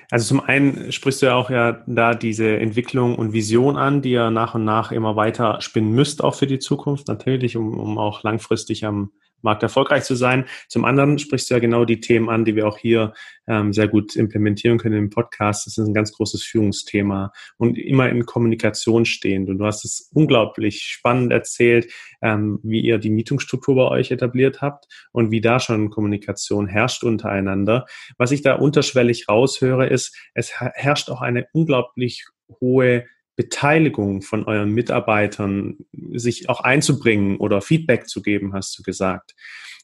Also 0.10 0.28
zum 0.28 0.40
einen 0.40 0.92
sprichst 0.92 1.22
du 1.22 1.28
ja 1.28 1.36
auch 1.36 1.50
ja 1.50 1.84
da 1.86 2.16
diese 2.16 2.58
Entwicklung 2.58 3.16
und 3.16 3.34
Vision 3.34 3.78
an, 3.78 4.02
die 4.02 4.12
ihr 4.12 4.32
nach 4.32 4.56
und 4.56 4.66
nach 4.66 4.92
immer 4.92 5.16
weiter 5.16 5.62
spinnen 5.62 5.92
müsst, 5.92 6.24
auch 6.24 6.36
für 6.36 6.48
die 6.48 6.60
Zukunft 6.60 7.08
natürlich, 7.08 7.58
um, 7.58 7.80
um 7.80 7.98
auch 7.98 8.24
langfristig 8.24 8.86
am 8.86 9.12
Markt 9.41 9.63
erfolgreich 9.63 10.03
zu 10.03 10.15
sein. 10.15 10.46
Zum 10.67 10.86
anderen 10.86 11.20
sprichst 11.20 11.50
du 11.50 11.56
ja 11.56 11.60
genau 11.60 11.86
die 11.86 12.00
Themen 12.00 12.29
an, 12.29 12.46
die 12.46 12.56
wir 12.56 12.67
auch 12.67 12.77
hier 12.77 13.13
ähm, 13.48 13.74
sehr 13.74 13.88
gut 13.88 14.15
implementieren 14.15 14.77
können 14.77 14.98
im 14.98 15.10
Podcast. 15.10 15.65
Das 15.65 15.77
ist 15.77 15.88
ein 15.88 15.94
ganz 15.94 16.12
großes 16.12 16.44
Führungsthema 16.44 17.32
und 17.58 17.77
immer 17.77 18.10
in 18.10 18.25
Kommunikation 18.25 19.06
stehend. 19.06 19.50
Und 19.50 19.60
du 19.60 19.65
hast 19.65 19.86
es 19.86 20.10
unglaublich 20.13 20.82
spannend 20.82 21.32
erzählt, 21.32 21.91
ähm, 22.22 22.60
wie 22.63 22.82
ihr 22.82 22.98
die 22.98 23.10
Mietungsstruktur 23.10 23.75
bei 23.75 23.88
euch 23.88 24.12
etabliert 24.12 24.62
habt 24.62 24.86
und 25.12 25.32
wie 25.32 25.41
da 25.41 25.60
schon 25.60 25.89
Kommunikation 25.89 26.67
herrscht 26.67 27.03
untereinander. 27.03 27.86
Was 28.17 28.32
ich 28.32 28.41
da 28.41 28.56
unterschwellig 28.56 29.29
raushöre, 29.29 29.88
ist, 29.88 30.17
es 30.34 30.51
herrscht 30.60 31.10
auch 31.10 31.22
eine 31.22 31.48
unglaublich 31.53 32.25
hohe 32.62 33.06
Beteiligung 33.38 34.24
von 34.24 34.44
euren 34.44 34.72
Mitarbeitern, 34.72 35.77
sich 36.12 36.50
auch 36.50 36.60
einzubringen 36.60 37.38
oder 37.38 37.62
Feedback 37.62 38.10
zu 38.10 38.22
geben, 38.22 38.53
hast 38.53 38.77
du 38.77 38.84
gesagt. 38.84 39.36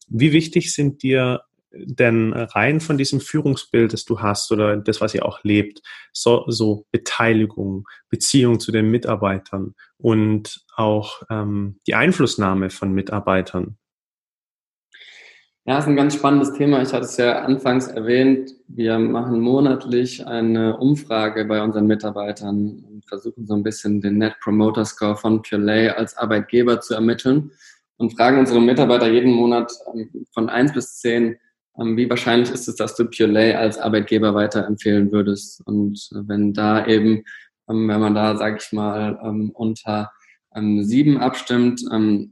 Wie 0.09 0.33
wichtig 0.33 0.73
sind 0.73 1.03
dir 1.03 1.43
denn 1.71 2.33
rein 2.33 2.81
von 2.81 2.97
diesem 2.97 3.19
Führungsbild, 3.19 3.93
das 3.93 4.05
du 4.05 4.19
hast 4.19 4.51
oder 4.51 4.77
das, 4.77 5.01
was 5.01 5.13
ihr 5.13 5.25
auch 5.25 5.43
lebt, 5.43 5.81
so, 6.11 6.45
so 6.47 6.85
Beteiligung, 6.91 7.87
Beziehung 8.09 8.59
zu 8.59 8.71
den 8.71 8.91
Mitarbeitern 8.91 9.75
und 9.97 10.65
auch 10.75 11.23
ähm, 11.29 11.79
die 11.87 11.95
Einflussnahme 11.95 12.69
von 12.69 12.91
Mitarbeitern? 12.91 13.77
Ja, 15.65 15.79
ist 15.79 15.87
ein 15.87 15.95
ganz 15.95 16.15
spannendes 16.15 16.51
Thema. 16.51 16.81
Ich 16.81 16.91
hatte 16.91 17.05
es 17.05 17.15
ja 17.15 17.41
anfangs 17.43 17.87
erwähnt. 17.87 18.53
Wir 18.67 18.99
machen 18.99 19.39
monatlich 19.39 20.27
eine 20.27 20.75
Umfrage 20.75 21.45
bei 21.45 21.63
unseren 21.63 21.87
Mitarbeitern 21.87 22.83
und 22.85 23.05
versuchen 23.07 23.47
so 23.47 23.53
ein 23.53 23.63
bisschen 23.63 24.01
den 24.01 24.17
Net 24.17 24.35
Promoter 24.43 24.83
Score 24.83 25.15
von 25.15 25.41
Purelay 25.41 25.87
als 25.87 26.17
Arbeitgeber 26.17 26.81
zu 26.81 26.95
ermitteln 26.95 27.51
und 27.95 28.13
fragen 28.17 28.39
unsere 28.39 28.59
Mitarbeiter 28.59 29.09
jeden 29.09 29.31
Monat 29.31 29.71
ähm, 29.95 30.09
von 30.33 30.49
eins 30.49 30.73
bis 30.73 30.97
zehn, 30.99 31.37
ähm, 31.79 31.95
wie 31.95 32.09
wahrscheinlich 32.09 32.51
ist 32.51 32.67
es, 32.67 32.75
dass 32.75 32.97
du 32.97 33.05
Purelay 33.05 33.53
als 33.53 33.77
Arbeitgeber 33.77 34.35
weiterempfehlen 34.35 35.13
würdest? 35.13 35.65
Und 35.65 36.09
äh, 36.11 36.27
wenn 36.27 36.51
da 36.51 36.85
eben, 36.87 37.23
ähm, 37.69 37.87
wenn 37.87 38.01
man 38.01 38.15
da, 38.15 38.35
sag 38.35 38.61
ich 38.61 38.73
mal, 38.73 39.17
unter 39.53 40.11
sieben 40.81 41.17
abstimmt, 41.17 41.81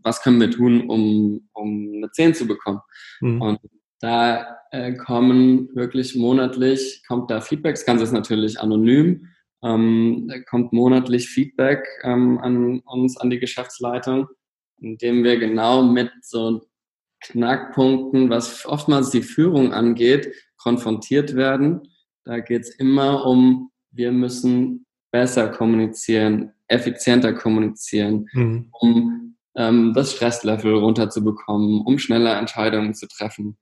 was 0.03 0.21
können 0.21 0.39
wir 0.39 0.51
tun, 0.51 0.87
um, 0.91 1.49
um 1.61 1.93
eine 1.95 2.11
zehn 2.11 2.33
zu 2.33 2.47
bekommen. 2.47 2.79
Mhm. 3.21 3.41
Und 3.41 3.59
da 3.99 4.57
äh, 4.71 4.93
kommen 4.93 5.69
wirklich 5.75 6.15
monatlich, 6.15 7.03
kommt 7.07 7.29
da 7.29 7.39
Feedback, 7.39 7.75
das 7.75 7.85
Ganze 7.85 8.03
ist 8.03 8.11
natürlich 8.11 8.59
anonym, 8.59 9.27
ähm, 9.63 10.31
kommt 10.49 10.73
monatlich 10.73 11.29
Feedback 11.29 11.87
ähm, 12.03 12.39
an 12.39 12.79
uns, 12.79 13.17
an 13.17 13.29
die 13.29 13.39
Geschäftsleitung, 13.39 14.27
indem 14.79 15.23
wir 15.23 15.37
genau 15.37 15.83
mit 15.83 16.11
so 16.21 16.61
Knackpunkten, 17.21 18.31
was 18.31 18.65
oftmals 18.65 19.11
die 19.11 19.21
Führung 19.21 19.73
angeht, 19.73 20.33
konfrontiert 20.57 21.35
werden. 21.35 21.81
Da 22.25 22.39
geht 22.39 22.63
es 22.63 22.75
immer 22.75 23.25
um, 23.25 23.71
wir 23.91 24.11
müssen 24.11 24.85
besser 25.11 25.49
kommunizieren, 25.49 26.53
effizienter 26.67 27.33
kommunizieren, 27.33 28.27
mhm. 28.33 28.69
um 28.71 29.20
ähm, 29.55 29.93
das 29.93 30.13
Stresslevel 30.13 30.73
runterzubekommen, 30.75 31.81
um 31.81 31.97
schneller 31.97 32.37
Entscheidungen 32.37 32.93
zu 32.93 33.07
treffen. 33.07 33.57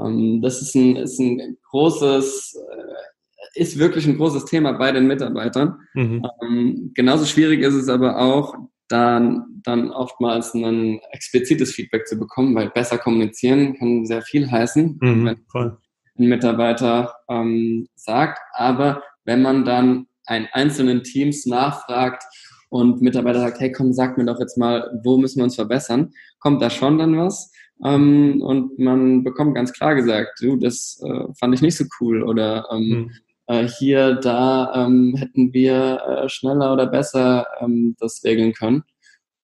Ähm, 0.00 0.40
das 0.42 0.62
ist 0.62 0.74
ein, 0.74 0.96
ist 0.96 1.18
ein 1.18 1.56
großes, 1.70 2.56
äh, 2.56 3.60
ist 3.60 3.78
wirklich 3.78 4.06
ein 4.06 4.16
großes 4.16 4.44
Thema 4.46 4.72
bei 4.72 4.92
den 4.92 5.06
Mitarbeitern. 5.06 5.80
Mhm. 5.94 6.26
Ähm, 6.42 6.92
genauso 6.94 7.24
schwierig 7.24 7.60
ist 7.60 7.74
es 7.74 7.88
aber 7.88 8.18
auch, 8.18 8.54
dann, 8.88 9.60
dann 9.64 9.90
oftmals 9.90 10.54
ein 10.54 11.00
explizites 11.10 11.72
Feedback 11.72 12.06
zu 12.06 12.18
bekommen, 12.18 12.54
weil 12.54 12.70
besser 12.70 12.98
kommunizieren 12.98 13.76
kann 13.76 14.06
sehr 14.06 14.22
viel 14.22 14.50
heißen, 14.50 14.98
mhm, 15.00 15.24
wenn 15.26 15.44
voll. 15.50 15.78
ein 16.18 16.28
Mitarbeiter 16.28 17.14
ähm, 17.28 17.88
sagt. 17.96 18.38
Aber 18.52 19.02
wenn 19.24 19.42
man 19.42 19.64
dann 19.64 20.06
einen 20.26 20.48
einzelnen 20.52 21.02
Teams 21.02 21.46
nachfragt 21.46 22.24
und 22.68 23.00
Mitarbeiter 23.02 23.40
sagt, 23.40 23.60
hey 23.60 23.72
komm, 23.72 23.92
sag 23.92 24.18
mir 24.18 24.24
doch 24.24 24.40
jetzt 24.40 24.58
mal, 24.58 25.00
wo 25.04 25.18
müssen 25.18 25.38
wir 25.38 25.44
uns 25.44 25.54
verbessern, 25.54 26.12
kommt 26.38 26.62
da 26.62 26.70
schon 26.70 26.98
dann 26.98 27.16
was. 27.16 27.52
Ähm, 27.84 28.40
und 28.42 28.78
man 28.78 29.22
bekommt 29.22 29.54
ganz 29.54 29.72
klar 29.72 29.94
gesagt, 29.94 30.40
du, 30.40 30.56
das 30.56 31.00
äh, 31.04 31.32
fand 31.38 31.54
ich 31.54 31.62
nicht 31.62 31.76
so 31.76 31.84
cool 32.00 32.22
oder 32.22 32.66
ähm, 32.72 32.88
mhm. 32.88 33.10
äh, 33.46 33.68
hier, 33.68 34.14
da 34.14 34.86
ähm, 34.86 35.14
hätten 35.16 35.52
wir 35.52 36.00
äh, 36.24 36.28
schneller 36.28 36.72
oder 36.72 36.86
besser 36.86 37.46
ähm, 37.60 37.94
das 37.98 38.22
regeln 38.24 38.52
können. 38.54 38.84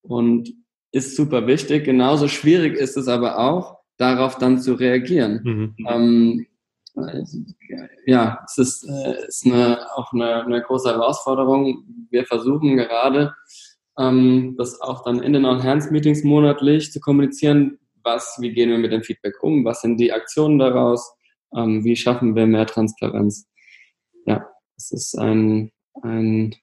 Und 0.03 0.53
ist 0.93 1.17
super 1.17 1.47
wichtig. 1.47 1.85
Genauso 1.85 2.29
schwierig 2.29 2.75
ist 2.75 2.97
es 2.97 3.09
aber 3.09 3.39
auch, 3.39 3.79
darauf 3.97 4.39
dann 4.39 4.59
zu 4.61 4.75
reagieren. 4.75 5.41
Mhm. 5.87 6.47
Ja, 8.07 8.39
es 8.45 8.59
ist, 8.59 8.85
äh, 8.85 9.27
ist 9.27 9.47
eine, 9.47 9.79
auch 9.97 10.13
eine, 10.13 10.45
eine 10.45 10.63
große 10.63 10.91
Herausforderung. 10.91 11.85
Wir 12.11 12.27
versuchen 12.27 12.77
gerade, 12.77 13.35
ähm, 13.99 14.55
das 14.59 14.81
auch 14.81 15.03
dann 15.05 15.23
in 15.23 15.33
den 15.33 15.45
On-Hands-Meetings 15.45 16.23
monatlich 16.25 16.93
zu 16.93 17.01
kommunizieren. 17.01 17.79
Was, 18.05 18.37
wie 18.41 18.53
gehen 18.53 18.71
wir 18.71 18.79
mit 18.79 18.93
dem 18.93 19.03
Feedback 19.03 19.43
um? 19.43 19.65
Was 19.65 19.81
sind 19.81 19.99
die 19.99 20.13
Aktionen 20.13 20.59
daraus? 20.59 21.15
Ähm, 21.55 21.85
wie 21.85 21.97
schaffen 21.97 22.35
wir 22.35 22.47
mehr 22.47 22.67
Transparenz? 22.67 23.49
Ja, 24.27 24.47
es 24.77 24.91
ist 24.93 25.19
ein, 25.19 25.71
ein 26.03 26.55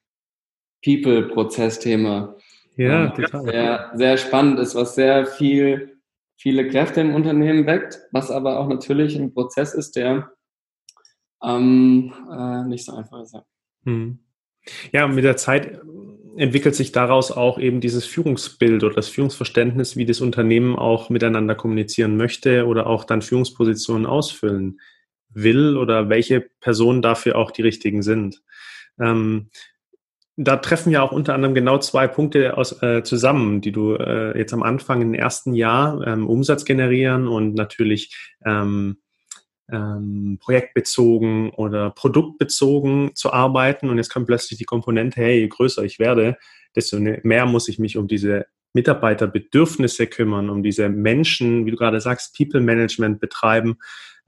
People-Prozess-Thema. 0.83 2.35
Ja, 2.75 3.05
ähm, 3.05 3.13
total. 3.13 3.43
Sehr, 3.45 3.91
sehr 3.95 4.17
spannend 4.17 4.59
ist, 4.59 4.75
was 4.75 4.95
sehr 4.95 5.25
viel 5.25 5.98
viele 6.39 6.67
Kräfte 6.67 7.01
im 7.01 7.13
Unternehmen 7.13 7.67
weckt, 7.67 7.99
was 8.11 8.31
aber 8.31 8.59
auch 8.59 8.67
natürlich 8.67 9.15
ein 9.15 9.33
Prozess 9.33 9.73
ist, 9.73 9.95
der 9.95 10.31
ähm, 11.43 12.13
äh, 12.31 12.63
nicht 12.63 12.85
so 12.85 12.95
einfach 12.95 13.21
ist. 13.21 13.35
Hm. 13.83 14.19
Ja, 14.91 15.07
mit 15.07 15.23
der 15.23 15.37
Zeit 15.37 15.79
entwickelt 16.37 16.75
sich 16.75 16.91
daraus 16.91 17.31
auch 17.31 17.59
eben 17.59 17.81
dieses 17.81 18.05
Führungsbild 18.05 18.83
oder 18.83 18.95
das 18.95 19.09
Führungsverständnis, 19.09 19.97
wie 19.97 20.05
das 20.05 20.21
Unternehmen 20.21 20.75
auch 20.75 21.09
miteinander 21.09 21.55
kommunizieren 21.55 22.17
möchte 22.17 22.65
oder 22.65 22.87
auch 22.87 23.03
dann 23.03 23.21
Führungspositionen 23.21 24.05
ausfüllen 24.05 24.79
will 25.29 25.77
oder 25.77 26.09
welche 26.09 26.41
Personen 26.41 27.01
dafür 27.01 27.35
auch 27.35 27.51
die 27.51 27.61
richtigen 27.61 28.01
sind. 28.01 28.41
Ähm, 28.99 29.49
da 30.41 30.55
treffen 30.55 30.91
ja 30.91 31.01
auch 31.01 31.11
unter 31.11 31.33
anderem 31.33 31.53
genau 31.53 31.79
zwei 31.79 32.07
Punkte 32.07 32.57
aus, 32.57 32.81
äh, 32.81 33.03
zusammen, 33.03 33.59
die 33.59 33.73
du 33.73 33.95
äh, 33.95 34.37
jetzt 34.37 34.53
am 34.53 34.63
Anfang 34.63 35.01
im 35.01 35.13
ersten 35.13 35.53
Jahr 35.53 36.05
ähm, 36.07 36.27
Umsatz 36.27 36.63
generieren 36.63 37.27
und 37.27 37.55
natürlich 37.55 38.15
ähm, 38.45 38.99
ähm, 39.69 40.37
projektbezogen 40.39 41.49
oder 41.49 41.89
produktbezogen 41.89 43.11
zu 43.15 43.33
arbeiten. 43.33 43.89
Und 43.89 43.97
jetzt 43.97 44.11
kommt 44.13 44.27
plötzlich 44.27 44.57
die 44.57 44.65
Komponente, 44.65 45.19
hey, 45.19 45.41
je 45.41 45.47
größer 45.49 45.83
ich 45.83 45.99
werde, 45.99 46.37
desto 46.73 46.99
ne, 46.99 47.19
mehr 47.23 47.45
muss 47.45 47.67
ich 47.67 47.77
mich 47.77 47.97
um 47.97 48.07
diese 48.07 48.45
Mitarbeiterbedürfnisse 48.71 50.07
kümmern, 50.07 50.49
um 50.49 50.63
diese 50.63 50.87
Menschen, 50.87 51.65
wie 51.65 51.71
du 51.71 51.77
gerade 51.77 51.99
sagst, 51.99 52.37
People 52.37 52.61
Management 52.61 53.19
betreiben 53.19 53.77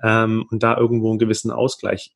ähm, 0.03 0.45
und 0.51 0.61
da 0.61 0.75
irgendwo 0.75 1.09
einen 1.09 1.19
gewissen 1.19 1.51
Ausgleich 1.51 2.13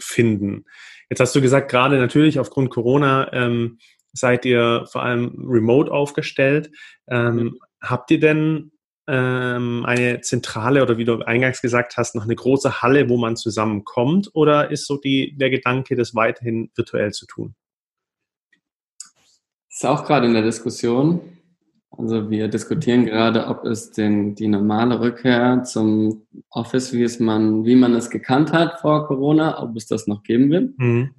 finden. 0.00 0.64
Jetzt 1.10 1.20
hast 1.20 1.34
du 1.34 1.40
gesagt, 1.40 1.70
gerade 1.70 1.98
natürlich 1.98 2.38
aufgrund 2.38 2.70
Corona 2.70 3.32
ähm, 3.32 3.78
seid 4.12 4.44
ihr 4.44 4.86
vor 4.90 5.02
allem 5.02 5.44
remote 5.46 5.90
aufgestellt. 5.90 6.70
Ähm, 7.08 7.58
habt 7.82 8.10
ihr 8.12 8.20
denn 8.20 8.70
ähm, 9.08 9.84
eine 9.84 10.20
zentrale 10.20 10.82
oder 10.82 10.96
wie 10.96 11.04
du 11.04 11.20
eingangs 11.22 11.60
gesagt 11.60 11.96
hast, 11.96 12.14
noch 12.14 12.24
eine 12.24 12.36
große 12.36 12.80
Halle, 12.80 13.08
wo 13.08 13.16
man 13.16 13.36
zusammenkommt? 13.36 14.30
Oder 14.34 14.70
ist 14.70 14.86
so 14.86 14.98
die, 14.98 15.36
der 15.36 15.50
Gedanke, 15.50 15.96
das 15.96 16.14
weiterhin 16.14 16.70
virtuell 16.76 17.10
zu 17.10 17.26
tun? 17.26 17.56
Das 19.68 19.78
ist 19.78 19.84
auch 19.84 20.04
gerade 20.04 20.26
in 20.26 20.34
der 20.34 20.42
Diskussion. 20.42 21.39
Also 21.90 22.30
wir 22.30 22.48
diskutieren 22.48 23.04
gerade, 23.04 23.46
ob 23.48 23.64
es 23.64 23.90
den, 23.90 24.34
die 24.34 24.46
normale 24.46 25.00
Rückkehr 25.00 25.64
zum 25.64 26.26
Office, 26.50 26.92
wie 26.92 27.02
es 27.02 27.18
man, 27.18 27.64
wie 27.64 27.74
man 27.74 27.94
es 27.94 28.10
gekannt 28.10 28.52
hat 28.52 28.80
vor 28.80 29.06
Corona, 29.06 29.60
ob 29.62 29.76
es 29.76 29.86
das 29.86 30.06
noch 30.06 30.22
geben 30.22 30.50
wird. 30.50 30.78
Mhm. 30.78 31.14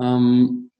Ähm, 0.00 0.70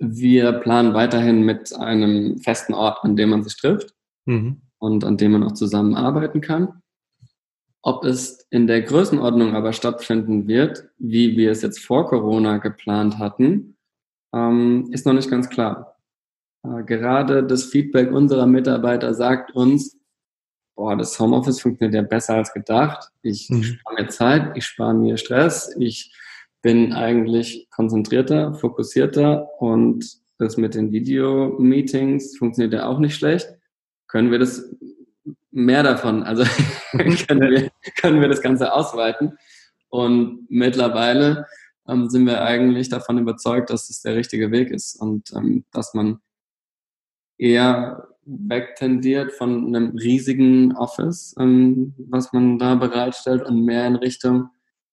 wir 0.00 0.52
planen 0.52 0.94
weiterhin 0.94 1.42
mit 1.42 1.72
einem 1.74 2.38
festen 2.38 2.74
Ort, 2.74 3.04
an 3.04 3.14
dem 3.14 3.30
man 3.30 3.44
sich 3.44 3.56
trifft 3.56 3.94
mhm. 4.24 4.62
und 4.78 5.04
an 5.04 5.16
dem 5.16 5.32
man 5.32 5.44
auch 5.44 5.52
zusammenarbeiten 5.52 6.40
kann. 6.40 6.82
Ob 7.82 8.04
es 8.04 8.46
in 8.50 8.66
der 8.66 8.82
Größenordnung 8.82 9.54
aber 9.54 9.72
stattfinden 9.72 10.48
wird, 10.48 10.88
wie 10.98 11.36
wir 11.36 11.52
es 11.52 11.62
jetzt 11.62 11.80
vor 11.80 12.08
Corona 12.08 12.58
geplant 12.58 13.18
hatten, 13.18 13.76
ähm, 14.34 14.88
ist 14.90 15.06
noch 15.06 15.12
nicht 15.12 15.30
ganz 15.30 15.48
klar. 15.48 15.91
Äh, 16.64 16.84
gerade 16.84 17.44
das 17.44 17.64
Feedback 17.64 18.10
unserer 18.12 18.46
Mitarbeiter 18.46 19.14
sagt 19.14 19.52
uns, 19.54 19.96
boah, 20.74 20.96
das 20.96 21.18
Homeoffice 21.18 21.60
funktioniert 21.60 21.94
ja 21.94 22.02
besser 22.02 22.34
als 22.34 22.52
gedacht. 22.52 23.10
Ich 23.22 23.50
mhm. 23.50 23.62
spare 23.62 24.02
mir 24.02 24.08
Zeit, 24.08 24.56
ich 24.56 24.64
spare 24.64 24.94
mir 24.94 25.16
Stress, 25.16 25.74
ich 25.78 26.14
bin 26.62 26.92
eigentlich 26.92 27.68
konzentrierter, 27.70 28.54
fokussierter 28.54 29.48
und 29.60 30.04
das 30.38 30.56
mit 30.56 30.74
den 30.74 30.92
Video-Meetings 30.92 32.36
funktioniert 32.36 32.74
ja 32.74 32.86
auch 32.86 32.98
nicht 32.98 33.16
schlecht. 33.16 33.48
Können 34.06 34.30
wir 34.30 34.38
das 34.38 34.74
mehr 35.50 35.82
davon, 35.82 36.22
also 36.22 36.44
können, 36.92 37.40
wir, 37.50 37.70
können 38.00 38.20
wir 38.20 38.28
das 38.28 38.40
Ganze 38.40 38.72
ausweiten. 38.72 39.38
Und 39.88 40.46
mittlerweile 40.48 41.46
ähm, 41.86 42.08
sind 42.08 42.26
wir 42.26 42.42
eigentlich 42.42 42.88
davon 42.88 43.18
überzeugt, 43.18 43.70
dass 43.70 43.88
das 43.88 44.00
der 44.00 44.16
richtige 44.16 44.50
Weg 44.50 44.70
ist 44.70 44.96
und 44.96 45.32
ähm, 45.34 45.64
dass 45.70 45.94
man 45.94 46.20
eher 47.42 48.08
wegtendiert 48.24 49.32
von 49.32 49.66
einem 49.66 49.96
riesigen 49.96 50.76
Office, 50.76 51.34
ähm, 51.38 51.94
was 51.98 52.32
man 52.32 52.58
da 52.58 52.76
bereitstellt 52.76 53.42
und 53.42 53.64
mehr 53.64 53.86
in 53.86 53.96
Richtung, 53.96 54.48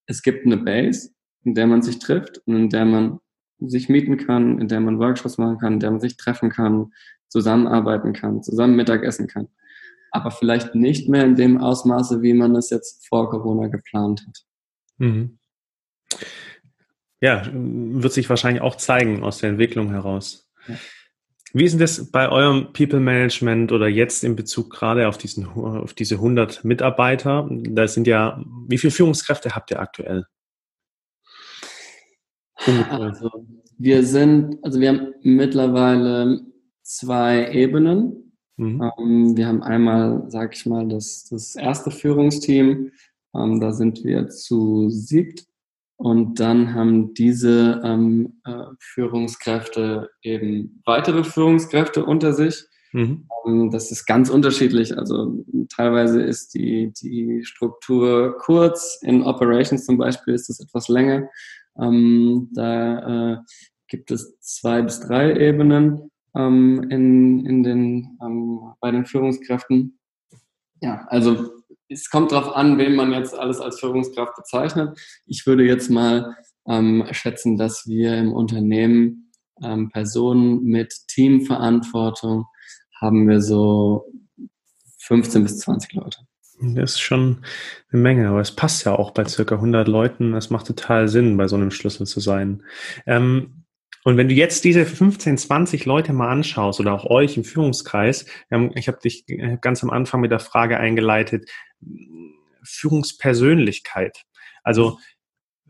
es 0.06 0.22
gibt 0.22 0.44
eine 0.44 0.56
Base, 0.56 1.10
in 1.44 1.54
der 1.54 1.68
man 1.68 1.82
sich 1.82 2.00
trifft 2.00 2.38
und 2.46 2.56
in 2.56 2.68
der 2.68 2.84
man 2.84 3.20
sich 3.60 3.88
mieten 3.88 4.16
kann, 4.16 4.58
in 4.58 4.66
der 4.66 4.80
man 4.80 4.98
Workshops 4.98 5.38
machen 5.38 5.58
kann, 5.58 5.74
in 5.74 5.80
der 5.80 5.92
man 5.92 6.00
sich 6.00 6.16
treffen 6.16 6.50
kann, 6.50 6.92
zusammenarbeiten 7.28 8.12
kann, 8.12 8.42
zusammen 8.42 8.74
Mittagessen 8.74 9.28
kann. 9.28 9.48
Aber 10.10 10.32
vielleicht 10.32 10.74
nicht 10.74 11.08
mehr 11.08 11.24
in 11.24 11.36
dem 11.36 11.58
Ausmaße, 11.58 12.22
wie 12.22 12.34
man 12.34 12.56
es 12.56 12.70
jetzt 12.70 13.06
vor 13.06 13.30
Corona 13.30 13.68
geplant 13.68 14.26
hat. 14.26 14.44
Mhm. 14.98 15.38
Ja, 17.20 17.42
wird 17.52 18.12
sich 18.12 18.28
wahrscheinlich 18.28 18.62
auch 18.62 18.76
zeigen 18.76 19.22
aus 19.22 19.38
der 19.38 19.50
Entwicklung 19.50 19.90
heraus. 19.90 20.50
Ja. 20.66 20.74
Wie 21.52 21.64
ist 21.64 21.72
denn 21.72 21.80
das 21.80 22.10
bei 22.10 22.28
eurem 22.28 22.72
People 22.72 23.00
Management 23.00 23.72
oder 23.72 23.88
jetzt 23.88 24.22
in 24.22 24.36
Bezug 24.36 24.70
gerade 24.70 25.08
auf, 25.08 25.18
diesen, 25.18 25.46
auf 25.46 25.94
diese 25.94 26.16
100 26.16 26.64
Mitarbeiter? 26.64 27.48
Da 27.50 27.88
sind 27.88 28.06
ja, 28.06 28.42
wie 28.68 28.78
viele 28.78 28.92
Führungskräfte 28.92 29.54
habt 29.54 29.70
ihr 29.70 29.80
aktuell? 29.80 30.26
Also, 32.90 33.30
wir 33.78 34.04
sind, 34.04 34.58
also 34.62 34.80
wir 34.80 34.90
haben 34.90 35.14
mittlerweile 35.22 36.40
zwei 36.82 37.50
Ebenen. 37.52 38.34
Mhm. 38.56 38.90
Ähm, 38.98 39.36
wir 39.36 39.46
haben 39.46 39.62
einmal, 39.62 40.24
sag 40.28 40.54
ich 40.54 40.66
mal, 40.66 40.86
das, 40.86 41.26
das 41.30 41.56
erste 41.56 41.90
Führungsteam. 41.90 42.92
Ähm, 43.34 43.60
da 43.60 43.72
sind 43.72 44.04
wir 44.04 44.28
zu 44.28 44.90
siebt 44.90 45.49
und 46.00 46.40
dann 46.40 46.72
haben 46.72 47.12
diese 47.12 47.82
ähm, 47.84 48.40
äh, 48.46 48.64
Führungskräfte 48.78 50.08
eben 50.22 50.80
weitere 50.86 51.24
Führungskräfte 51.24 52.06
unter 52.06 52.32
sich. 52.32 52.64
Mhm. 52.92 53.28
Ähm, 53.46 53.70
das 53.70 53.90
ist 53.92 54.06
ganz 54.06 54.30
unterschiedlich. 54.30 54.96
Also 54.96 55.44
teilweise 55.68 56.22
ist 56.22 56.54
die, 56.54 56.90
die 57.02 57.44
Struktur 57.44 58.38
kurz. 58.38 58.98
In 59.02 59.22
Operations 59.24 59.84
zum 59.84 59.98
Beispiel 59.98 60.32
ist 60.32 60.48
es 60.48 60.60
etwas 60.60 60.88
länger. 60.88 61.28
Ähm, 61.78 62.48
da 62.54 63.34
äh, 63.34 63.36
gibt 63.88 64.10
es 64.10 64.40
zwei 64.40 64.80
bis 64.80 65.00
drei 65.00 65.36
Ebenen 65.36 66.10
ähm, 66.34 66.82
in, 66.88 67.44
in 67.44 67.62
den, 67.62 68.18
ähm, 68.24 68.72
bei 68.80 68.90
den 68.90 69.04
Führungskräften. 69.04 69.98
Ja, 70.80 71.04
also 71.08 71.59
es 71.90 72.08
kommt 72.08 72.32
darauf 72.32 72.54
an, 72.54 72.78
wen 72.78 72.94
man 72.94 73.12
jetzt 73.12 73.34
alles 73.34 73.60
als 73.60 73.80
Führungskraft 73.80 74.36
bezeichnet. 74.36 74.98
Ich 75.26 75.46
würde 75.46 75.64
jetzt 75.64 75.90
mal 75.90 76.36
ähm, 76.66 77.04
schätzen, 77.10 77.56
dass 77.56 77.86
wir 77.86 78.16
im 78.16 78.32
Unternehmen 78.32 79.32
ähm, 79.62 79.90
Personen 79.90 80.62
mit 80.62 80.94
Teamverantwortung 81.08 82.46
haben 83.00 83.28
wir 83.28 83.40
so 83.40 84.06
15 84.98 85.42
bis 85.42 85.58
20 85.58 85.94
Leute. 85.94 86.18
Das 86.62 86.92
ist 86.92 87.00
schon 87.00 87.44
eine 87.90 88.02
Menge, 88.02 88.28
aber 88.28 88.40
es 88.40 88.54
passt 88.54 88.84
ja 88.84 88.94
auch 88.94 89.12
bei 89.12 89.24
circa 89.24 89.56
100 89.56 89.88
Leuten. 89.88 90.32
Das 90.32 90.50
macht 90.50 90.66
total 90.66 91.08
Sinn, 91.08 91.38
bei 91.38 91.48
so 91.48 91.56
einem 91.56 91.70
Schlüssel 91.70 92.06
zu 92.06 92.20
sein. 92.20 92.62
Ähm, 93.06 93.64
und 94.04 94.16
wenn 94.16 94.28
du 94.28 94.34
jetzt 94.34 94.64
diese 94.64 94.86
15, 94.86 95.36
20 95.36 95.84
Leute 95.84 96.12
mal 96.12 96.30
anschaust 96.30 96.80
oder 96.80 96.92
auch 96.92 97.04
euch 97.04 97.36
im 97.36 97.44
Führungskreis, 97.44 98.26
ich 98.74 98.88
habe 98.88 98.98
dich 98.98 99.24
äh, 99.28 99.58
ganz 99.60 99.82
am 99.82 99.90
Anfang 99.90 100.20
mit 100.20 100.30
der 100.30 100.38
Frage 100.38 100.78
eingeleitet, 100.78 101.50
Führungspersönlichkeit. 102.62 104.24
Also 104.62 104.98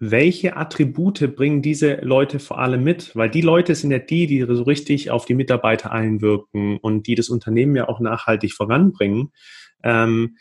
welche 0.02 0.56
Attribute 0.56 1.36
bringen 1.36 1.60
diese 1.60 1.96
Leute 1.96 2.38
vor 2.38 2.58
allem 2.58 2.82
mit? 2.82 3.14
Weil 3.14 3.28
die 3.28 3.42
Leute 3.42 3.74
sind 3.74 3.90
ja 3.90 3.98
die, 3.98 4.26
die 4.26 4.40
so 4.40 4.62
richtig 4.62 5.10
auf 5.10 5.26
die 5.26 5.34
Mitarbeiter 5.34 5.92
einwirken 5.92 6.78
und 6.78 7.06
die 7.06 7.14
das 7.14 7.28
Unternehmen 7.28 7.76
ja 7.76 7.86
auch 7.88 8.00
nachhaltig 8.00 8.54
voranbringen 8.54 9.30
ähm, 9.82 10.38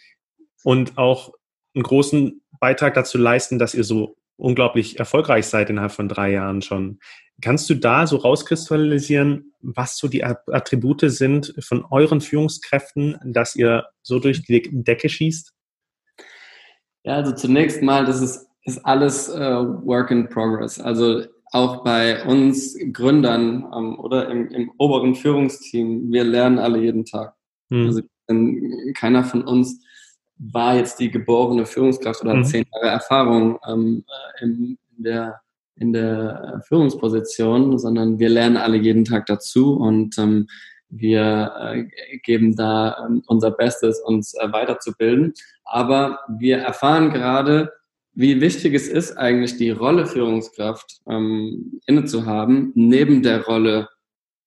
und 0.63 0.97
auch 0.97 1.33
einen 1.75 1.83
großen 1.83 2.41
Beitrag 2.59 2.93
dazu 2.93 3.17
leisten, 3.17 3.59
dass 3.59 3.75
ihr 3.75 3.83
so 3.83 4.15
unglaublich 4.37 4.97
erfolgreich 4.97 5.47
seid 5.47 5.69
innerhalb 5.69 5.91
von 5.91 6.07
drei 6.07 6.31
Jahren 6.31 6.61
schon. 6.61 6.99
Kannst 7.41 7.69
du 7.69 7.75
da 7.75 8.07
so 8.07 8.15
rauskristallisieren, 8.17 9.53
was 9.61 9.97
so 9.97 10.07
die 10.07 10.23
Attribute 10.23 11.01
sind 11.05 11.53
von 11.59 11.85
euren 11.89 12.21
Führungskräften, 12.21 13.17
dass 13.25 13.57
ihr 13.57 13.87
so 14.01 14.19
durch 14.19 14.43
die 14.43 14.69
Decke 14.71 15.09
schießt? 15.09 15.53
Ja, 17.03 17.15
also 17.15 17.31
zunächst 17.33 17.81
mal, 17.81 18.05
das 18.05 18.21
ist, 18.21 18.47
ist 18.63 18.85
alles 18.85 19.29
äh, 19.29 19.39
Work 19.39 20.11
in 20.11 20.29
Progress. 20.29 20.79
Also 20.79 21.23
auch 21.51 21.83
bei 21.83 22.23
uns 22.25 22.77
Gründern 22.93 23.65
ähm, 23.75 23.99
oder 23.99 24.29
im, 24.29 24.49
im, 24.49 24.71
oberen 24.77 25.15
Führungsteam, 25.15 26.11
wir 26.11 26.23
lernen 26.23 26.59
alle 26.59 26.79
jeden 26.79 27.05
Tag. 27.05 27.33
Hm. 27.69 27.87
Also 27.87 28.01
keiner 28.93 29.23
von 29.23 29.41
uns 29.43 29.83
war 30.37 30.75
jetzt 30.75 30.99
die 30.99 31.11
geborene 31.11 31.65
Führungskraft 31.65 32.21
oder 32.21 32.35
mhm. 32.35 32.45
zehn 32.45 32.65
Jahre 32.73 32.93
Erfahrung 32.93 33.59
ähm, 33.67 34.05
äh, 34.07 34.43
in, 34.43 34.77
in, 34.95 35.03
der, 35.03 35.41
in 35.75 35.93
der 35.93 36.61
Führungsposition, 36.67 37.77
sondern 37.77 38.19
wir 38.19 38.29
lernen 38.29 38.57
alle 38.57 38.77
jeden 38.77 39.03
Tag 39.03 39.25
dazu 39.25 39.75
und 39.75 40.17
ähm, 40.17 40.47
wir 40.89 41.53
äh, 41.59 42.17
geben 42.19 42.55
da 42.55 43.05
ähm, 43.05 43.23
unser 43.27 43.51
Bestes, 43.51 43.99
uns 44.01 44.33
äh, 44.35 44.51
weiterzubilden. 44.51 45.33
Aber 45.65 46.19
wir 46.39 46.57
erfahren 46.57 47.11
gerade, 47.11 47.71
wie 48.13 48.41
wichtig 48.41 48.73
es 48.73 48.87
ist, 48.87 49.17
eigentlich 49.17 49.57
die 49.57 49.69
Rolle 49.69 50.05
Führungskraft 50.05 51.01
ähm, 51.07 51.79
inne 51.85 52.05
zu 52.05 52.25
haben, 52.25 52.71
neben 52.75 53.21
der 53.21 53.45
Rolle 53.45 53.87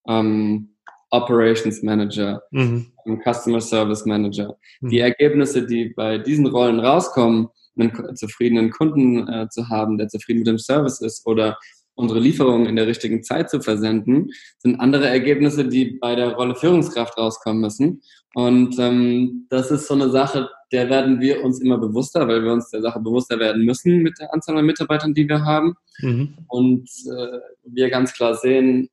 ähm, 0.08 0.74
Operations 1.10 1.82
Manager, 1.82 2.42
mhm. 2.50 2.92
Customer 3.24 3.60
Service 3.60 4.04
Manager. 4.06 4.56
Mhm. 4.80 4.88
Die 4.88 4.98
Ergebnisse, 4.98 5.66
die 5.66 5.90
bei 5.90 6.18
diesen 6.18 6.46
Rollen 6.46 6.80
rauskommen, 6.80 7.48
einen 7.78 8.16
zufriedenen 8.16 8.70
Kunden 8.70 9.28
äh, 9.28 9.48
zu 9.48 9.68
haben, 9.68 9.96
der 9.96 10.08
zufrieden 10.08 10.40
mit 10.40 10.48
dem 10.48 10.58
Service 10.58 11.00
ist 11.00 11.26
oder 11.26 11.58
unsere 11.94 12.20
Lieferungen 12.20 12.66
in 12.66 12.76
der 12.76 12.86
richtigen 12.86 13.22
Zeit 13.22 13.50
zu 13.50 13.60
versenden, 13.60 14.30
sind 14.58 14.80
andere 14.80 15.08
Ergebnisse, 15.08 15.68
die 15.68 15.98
bei 16.00 16.14
der 16.14 16.32
Rolle 16.32 16.54
Führungskraft 16.54 17.18
rauskommen 17.18 17.60
müssen. 17.60 18.02
Und 18.34 18.78
ähm, 18.78 19.46
das 19.50 19.70
ist 19.70 19.86
so 19.86 19.94
eine 19.94 20.08
Sache, 20.08 20.48
der 20.72 20.88
werden 20.88 21.20
wir 21.20 21.44
uns 21.44 21.60
immer 21.60 21.76
bewusster, 21.76 22.26
weil 22.26 22.42
wir 22.42 22.52
uns 22.52 22.70
der 22.70 22.80
Sache 22.80 22.98
bewusster 22.98 23.38
werden 23.38 23.64
müssen 23.64 23.98
mit 23.98 24.18
der 24.18 24.32
Anzahl 24.32 24.56
an 24.56 24.64
Mitarbeitern, 24.64 25.12
die 25.12 25.28
wir 25.28 25.44
haben. 25.44 25.74
Mhm. 25.98 26.38
Und 26.48 26.88
äh, 27.06 27.38
wir 27.64 27.90
ganz 27.90 28.14
klar 28.14 28.34
sehen, 28.34 28.88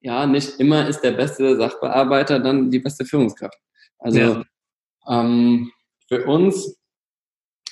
ja, 0.00 0.26
nicht 0.26 0.58
immer 0.58 0.88
ist 0.88 1.00
der 1.02 1.12
beste 1.12 1.56
Sachbearbeiter 1.56 2.40
dann 2.40 2.72
die 2.72 2.80
beste 2.80 3.04
Führungskraft. 3.04 3.56
Also 4.00 4.18
ja. 4.18 4.44
ähm, 5.08 5.70
für 6.08 6.26
uns 6.26 6.76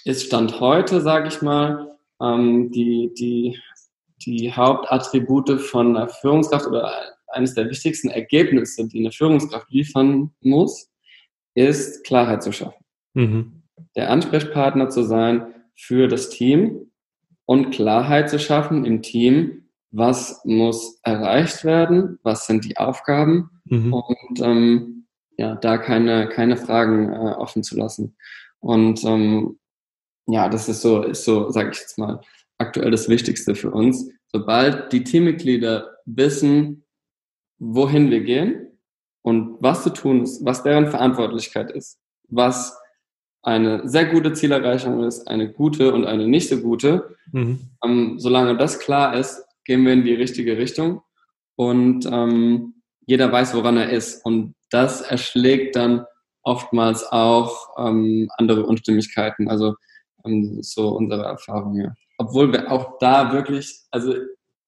ist 0.04 0.26
Stand 0.26 0.60
heute, 0.60 1.00
sage 1.00 1.26
ich 1.26 1.42
mal, 1.42 1.98
ähm, 2.22 2.70
die, 2.70 3.12
die, 3.18 3.58
die 4.26 4.52
Hauptattribute 4.52 5.60
von 5.60 5.96
einer 5.96 6.08
Führungskraft 6.08 6.66
oder 6.66 6.92
eines 7.28 7.54
der 7.54 7.68
wichtigsten 7.68 8.08
Ergebnisse, 8.08 8.86
die 8.88 9.00
eine 9.00 9.12
Führungskraft 9.12 9.70
liefern 9.70 10.30
muss, 10.40 10.90
ist 11.54 12.04
Klarheit 12.04 12.42
zu 12.42 12.52
schaffen. 12.52 12.84
Mhm. 13.14 13.62
Der 13.96 14.10
Ansprechpartner 14.10 14.88
zu 14.88 15.02
sein 15.02 15.54
für 15.74 16.08
das 16.08 16.30
Team 16.30 16.90
und 17.46 17.70
Klarheit 17.70 18.30
zu 18.30 18.38
schaffen 18.38 18.84
im 18.84 19.02
Team, 19.02 19.68
was 19.90 20.44
muss 20.44 21.00
erreicht 21.02 21.64
werden, 21.64 22.18
was 22.22 22.46
sind 22.46 22.64
die 22.64 22.76
Aufgaben 22.76 23.50
mhm. 23.64 23.92
und 23.92 24.40
ähm, 24.40 25.06
ja, 25.36 25.54
da 25.56 25.78
keine, 25.78 26.28
keine 26.28 26.56
Fragen 26.56 27.12
äh, 27.12 27.34
offen 27.34 27.62
zu 27.62 27.76
lassen. 27.76 28.14
Und 28.60 29.02
ähm, 29.04 29.58
ja, 30.26 30.48
das 30.48 30.68
ist 30.68 30.82
so, 30.82 31.02
ist 31.02 31.24
so, 31.24 31.50
sage 31.50 31.70
ich 31.70 31.80
jetzt 31.80 31.98
mal, 31.98 32.20
aktuell 32.60 32.90
das 32.90 33.08
Wichtigste 33.08 33.54
für 33.54 33.70
uns. 33.70 34.10
Sobald 34.28 34.92
die 34.92 35.02
Teammitglieder 35.02 35.96
wissen, 36.04 36.84
wohin 37.58 38.10
wir 38.10 38.20
gehen 38.20 38.78
und 39.22 39.56
was 39.60 39.82
zu 39.82 39.90
tun 39.90 40.22
ist, 40.22 40.44
was 40.44 40.62
deren 40.62 40.88
Verantwortlichkeit 40.88 41.70
ist, 41.72 41.98
was 42.28 42.78
eine 43.42 43.88
sehr 43.88 44.06
gute 44.06 44.32
Zielerreichung 44.32 45.04
ist, 45.04 45.26
eine 45.26 45.52
gute 45.52 45.92
und 45.92 46.04
eine 46.04 46.28
nicht 46.28 46.48
so 46.48 46.60
gute, 46.60 47.16
mhm. 47.32 47.58
ähm, 47.84 48.18
solange 48.18 48.56
das 48.56 48.78
klar 48.78 49.16
ist, 49.16 49.42
gehen 49.64 49.84
wir 49.84 49.92
in 49.92 50.04
die 50.04 50.14
richtige 50.14 50.58
Richtung 50.58 51.02
und 51.56 52.06
ähm, 52.06 52.74
jeder 53.06 53.32
weiß, 53.32 53.54
woran 53.54 53.76
er 53.76 53.90
ist. 53.90 54.24
Und 54.24 54.54
das 54.70 55.00
erschlägt 55.00 55.76
dann 55.76 56.04
oftmals 56.42 57.04
auch 57.10 57.70
ähm, 57.78 58.28
andere 58.36 58.64
Unstimmigkeiten. 58.66 59.48
Also 59.48 59.74
so 60.60 60.88
unsere 60.90 61.24
Erfahrung, 61.24 61.76
ja. 61.76 61.94
Obwohl 62.18 62.52
wir 62.52 62.70
auch 62.70 62.98
da 62.98 63.32
wirklich, 63.32 63.80
also 63.90 64.14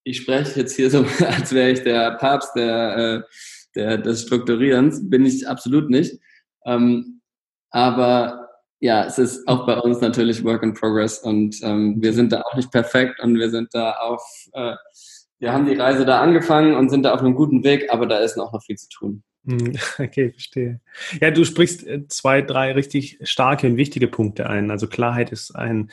ich 0.03 0.17
spreche 0.17 0.59
jetzt 0.59 0.75
hier 0.75 0.89
so, 0.89 1.05
als 1.27 1.53
wäre 1.53 1.71
ich 1.71 1.83
der 1.83 2.11
Papst 2.11 2.55
der, 2.55 2.97
äh, 2.97 3.21
der, 3.75 3.97
des 3.97 4.23
Strukturierens, 4.23 5.09
bin 5.09 5.25
ich 5.25 5.47
absolut 5.47 5.89
nicht. 5.89 6.19
Ähm, 6.65 7.21
aber 7.71 8.49
ja, 8.79 9.05
es 9.05 9.17
ist 9.17 9.47
auch 9.47 9.65
bei 9.65 9.79
uns 9.79 10.01
natürlich 10.01 10.43
Work 10.43 10.63
in 10.63 10.73
Progress 10.73 11.19
und 11.19 11.57
ähm, 11.63 12.01
wir 12.01 12.13
sind 12.13 12.31
da 12.31 12.41
auch 12.41 12.55
nicht 12.55 12.71
perfekt 12.71 13.19
und 13.21 13.35
wir 13.35 13.49
sind 13.49 13.73
da 13.73 13.93
auf, 13.93 14.21
äh, 14.51 14.75
wir 15.39 15.53
haben 15.53 15.65
die 15.65 15.75
Reise 15.75 16.05
da 16.05 16.21
angefangen 16.21 16.75
und 16.75 16.89
sind 16.89 17.03
da 17.03 17.13
auf 17.13 17.21
einem 17.21 17.35
guten 17.35 17.63
Weg, 17.63 17.91
aber 17.91 18.05
da 18.07 18.17
ist 18.17 18.35
noch, 18.35 18.51
noch 18.51 18.61
viel 18.61 18.75
zu 18.75 18.89
tun. 18.89 19.23
Hm, 19.45 19.73
okay, 19.99 20.31
verstehe. 20.31 20.79
Ja, 21.21 21.31
du 21.31 21.43
sprichst 21.45 21.85
äh, 21.85 22.07
zwei, 22.07 22.41
drei 22.41 22.71
richtig 22.73 23.19
starke 23.23 23.67
und 23.67 23.77
wichtige 23.77 24.07
Punkte 24.07 24.49
ein. 24.49 24.71
Also 24.71 24.87
Klarheit 24.87 25.31
ist 25.31 25.55
ein 25.55 25.91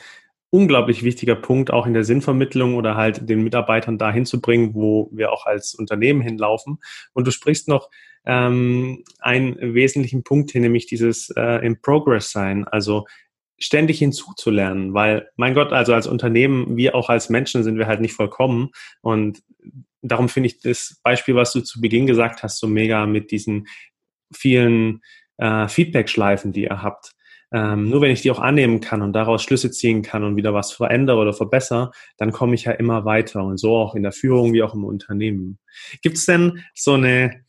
unglaublich 0.49 1.03
wichtiger 1.03 1.35
Punkt, 1.35 1.71
auch 1.71 1.87
in 1.87 1.93
der 1.93 2.03
Sinnvermittlung 2.03 2.75
oder 2.75 2.95
halt 2.95 3.29
den 3.29 3.43
Mitarbeitern 3.43 3.97
dahin 3.97 4.25
zu 4.25 4.41
bringen, 4.41 4.73
wo 4.73 5.09
wir 5.13 5.31
auch 5.31 5.45
als 5.45 5.73
Unternehmen 5.73 6.21
hinlaufen. 6.21 6.79
Und 7.13 7.25
du 7.25 7.31
sprichst 7.31 7.67
noch 7.67 7.89
ähm, 8.25 9.03
einen 9.19 9.73
wesentlichen 9.73 10.23
Punkt 10.23 10.51
hin, 10.51 10.61
nämlich 10.61 10.85
dieses 10.85 11.29
äh, 11.35 11.65
im 11.65 11.81
Progress 11.81 12.31
sein, 12.31 12.65
also 12.67 13.05
ständig 13.57 13.99
hinzuzulernen, 13.99 14.93
weil, 14.93 15.29
mein 15.35 15.53
Gott, 15.53 15.71
also 15.71 15.93
als 15.93 16.07
Unternehmen, 16.07 16.75
wir 16.75 16.95
auch 16.95 17.09
als 17.09 17.29
Menschen 17.29 17.63
sind 17.63 17.77
wir 17.77 17.87
halt 17.87 18.01
nicht 18.01 18.13
vollkommen 18.13 18.71
und 19.01 19.41
darum 20.01 20.29
finde 20.29 20.47
ich 20.47 20.59
das 20.59 20.99
Beispiel, 21.03 21.35
was 21.35 21.53
du 21.53 21.61
zu 21.61 21.81
Beginn 21.81 22.07
gesagt 22.07 22.43
hast, 22.43 22.59
so 22.59 22.67
mega 22.67 23.05
mit 23.05 23.31
diesen 23.31 23.67
vielen 24.33 25.01
äh, 25.37 25.67
Feedback-Schleifen, 25.67 26.53
die 26.53 26.63
ihr 26.63 26.81
habt. 26.81 27.11
Ähm, 27.53 27.89
nur 27.89 28.01
wenn 28.01 28.11
ich 28.11 28.21
die 28.21 28.31
auch 28.31 28.39
annehmen 28.39 28.79
kann 28.79 29.01
und 29.01 29.13
daraus 29.13 29.43
Schlüsse 29.43 29.71
ziehen 29.71 30.03
kann 30.03 30.23
und 30.23 30.37
wieder 30.37 30.53
was 30.53 30.71
verändere 30.71 31.17
oder 31.17 31.33
verbessere, 31.33 31.91
dann 32.17 32.31
komme 32.31 32.55
ich 32.55 32.63
ja 32.63 32.71
immer 32.71 33.03
weiter 33.03 33.43
und 33.43 33.57
so 33.57 33.75
auch 33.75 33.95
in 33.95 34.03
der 34.03 34.13
Führung 34.13 34.53
wie 34.53 34.63
auch 34.63 34.73
im 34.73 34.85
Unternehmen. 34.85 35.59
Gibt 36.01 36.17
es 36.17 36.25
denn 36.25 36.63
so 36.73 36.93
eine 36.93 37.43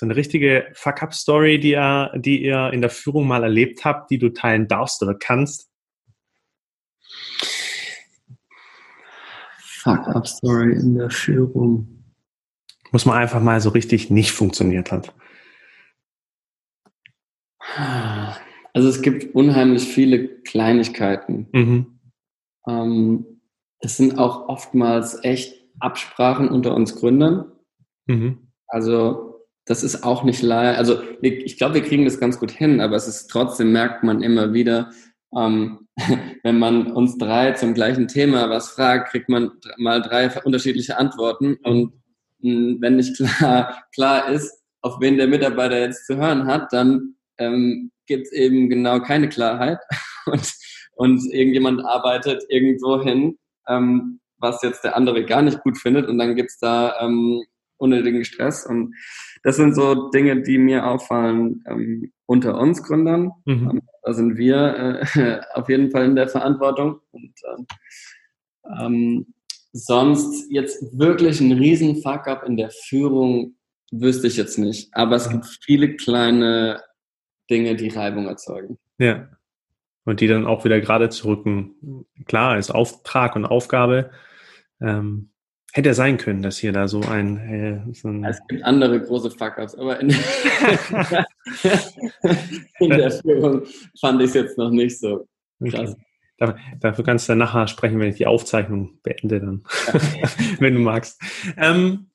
so 0.00 0.06
eine 0.06 0.16
richtige 0.16 0.66
Fuck-up-Story, 0.72 1.60
die 1.60 1.72
ihr, 1.72 2.10
die 2.16 2.42
ihr 2.42 2.70
in 2.72 2.80
der 2.80 2.88
Führung 2.88 3.26
mal 3.26 3.42
erlebt 3.42 3.84
habt, 3.84 4.10
die 4.10 4.18
du 4.18 4.30
teilen 4.30 4.66
darfst 4.66 5.02
oder 5.02 5.14
kannst? 5.14 5.68
Fuck-up-Story 9.96 10.72
in 10.74 10.96
der 10.96 11.10
Führung. 11.10 12.04
Muss 12.92 13.06
man 13.06 13.16
einfach 13.16 13.40
mal 13.40 13.60
so 13.60 13.70
richtig 13.70 14.10
nicht 14.10 14.32
funktioniert 14.32 14.90
hat. 14.90 15.14
Also 18.72 18.88
es 18.88 19.02
gibt 19.02 19.34
unheimlich 19.34 19.84
viele 19.84 20.28
Kleinigkeiten. 20.42 21.48
Mhm. 21.52 22.00
Ähm, 22.66 23.26
es 23.80 23.96
sind 23.96 24.18
auch 24.18 24.48
oftmals 24.48 25.22
echt 25.24 25.54
Absprachen 25.78 26.48
unter 26.48 26.74
uns 26.74 26.96
Gründern. 26.96 27.52
Mhm. 28.06 28.38
Also 28.66 29.30
das 29.66 29.82
ist 29.84 30.02
auch 30.02 30.24
nicht 30.24 30.42
leicht. 30.42 30.78
Also 30.78 30.98
ich 31.22 31.56
glaube, 31.56 31.74
wir 31.74 31.82
kriegen 31.82 32.04
das 32.04 32.18
ganz 32.18 32.38
gut 32.38 32.50
hin, 32.50 32.80
aber 32.80 32.96
es 32.96 33.06
ist 33.06 33.28
trotzdem 33.28 33.72
merkt 33.72 34.02
man 34.02 34.22
immer 34.22 34.52
wieder, 34.52 34.90
ähm, 35.36 35.88
wenn 36.42 36.58
man 36.58 36.92
uns 36.92 37.18
drei 37.18 37.52
zum 37.52 37.74
gleichen 37.74 38.08
Thema 38.08 38.50
was 38.50 38.70
fragt, 38.70 39.10
kriegt 39.10 39.28
man 39.28 39.50
mal 39.76 40.00
drei 40.02 40.30
unterschiedliche 40.42 40.98
Antworten. 40.98 41.56
Und 41.62 41.92
mh, 42.40 42.76
wenn 42.80 42.96
nicht 42.96 43.16
klar, 43.16 43.84
klar 43.94 44.28
ist, 44.28 44.60
auf 44.82 45.00
wen 45.00 45.18
der 45.18 45.28
Mitarbeiter 45.28 45.78
jetzt 45.78 46.06
zu 46.06 46.16
hören 46.16 46.46
hat, 46.46 46.72
dann 46.72 47.14
ähm, 47.38 47.90
gibt 48.06 48.26
es 48.26 48.32
eben 48.32 48.68
genau 48.68 49.00
keine 49.00 49.28
Klarheit. 49.28 49.78
Und, 50.26 50.52
und 50.96 51.32
irgendjemand 51.32 51.82
arbeitet 51.82 52.44
irgendwo 52.50 53.02
hin, 53.02 53.38
ähm, 53.66 54.20
was 54.36 54.62
jetzt 54.62 54.84
der 54.84 54.94
andere 54.94 55.24
gar 55.24 55.40
nicht 55.40 55.62
gut 55.62 55.78
findet. 55.78 56.06
Und 56.06 56.18
dann 56.18 56.36
gibt 56.36 56.50
es 56.50 56.58
da 56.58 56.94
ähm, 57.00 57.42
unnötigen 57.78 58.24
Stress. 58.26 58.66
Und 58.66 58.94
das 59.42 59.56
sind 59.56 59.74
so 59.74 60.10
Dinge, 60.10 60.42
die 60.42 60.58
mir 60.58 60.86
auffallen 60.86 61.64
ähm, 61.66 62.12
unter 62.26 62.58
uns 62.58 62.82
Gründern. 62.82 63.32
Mhm. 63.44 63.70
Ähm, 63.70 63.82
da 64.02 64.12
sind 64.12 64.36
wir 64.36 65.02
äh, 65.14 65.40
auf 65.54 65.68
jeden 65.68 65.90
Fall 65.90 66.04
in 66.04 66.16
der 66.16 66.28
Verantwortung. 66.28 67.00
Und 67.12 67.34
ähm, 68.78 69.34
sonst 69.72 70.50
jetzt 70.50 70.98
wirklich 70.98 71.40
ein 71.40 71.52
riesen 71.52 72.02
Fuck-up 72.02 72.44
in 72.44 72.56
der 72.56 72.70
Führung 72.70 73.54
wüsste 73.90 74.26
ich 74.26 74.36
jetzt 74.36 74.58
nicht. 74.58 74.94
Aber 74.94 75.16
es 75.16 75.28
gibt 75.28 75.46
viele 75.46 75.96
kleine 75.96 76.82
Dinge, 77.50 77.74
die 77.76 77.88
Reibung 77.88 78.26
erzeugen. 78.26 78.78
Ja. 78.98 79.28
Und 80.04 80.20
die 80.20 80.28
dann 80.28 80.46
auch 80.46 80.64
wieder 80.64 80.80
gerade 80.80 81.08
zurücken. 81.08 82.06
Klar, 82.26 82.58
ist 82.58 82.70
Auftrag 82.70 83.36
und 83.36 83.44
Aufgabe. 83.44 84.10
Ähm, 84.80 85.30
Hätte 85.72 85.90
ja 85.90 85.94
sein 85.94 86.16
können, 86.16 86.42
dass 86.42 86.58
hier 86.58 86.72
da 86.72 86.88
so 86.88 87.00
ein. 87.02 87.36
Äh, 87.36 87.80
so 87.94 88.08
ein 88.08 88.24
es 88.24 88.40
gibt 88.48 88.64
andere 88.64 89.00
große 89.00 89.30
Fuck-ups, 89.30 89.76
aber 89.76 90.00
in, 90.00 90.10
in, 92.80 92.90
der 92.90 93.12
Führung 93.12 93.62
fand 94.00 94.20
ich 94.20 94.28
es 94.28 94.34
jetzt 94.34 94.58
noch 94.58 94.70
nicht 94.70 94.98
so 94.98 95.28
krass. 95.64 95.96
Okay. 96.38 96.54
Dafür 96.80 97.04
kannst 97.04 97.28
du 97.28 97.32
dann 97.32 97.38
nachher 97.38 97.68
sprechen, 97.68 98.00
wenn 98.00 98.08
ich 98.08 98.16
die 98.16 98.26
Aufzeichnung 98.26 98.98
beende, 99.02 99.40
dann, 99.40 99.62
wenn 100.58 100.74
du 100.74 100.80
magst. 100.80 101.20
Ähm, 101.58 102.09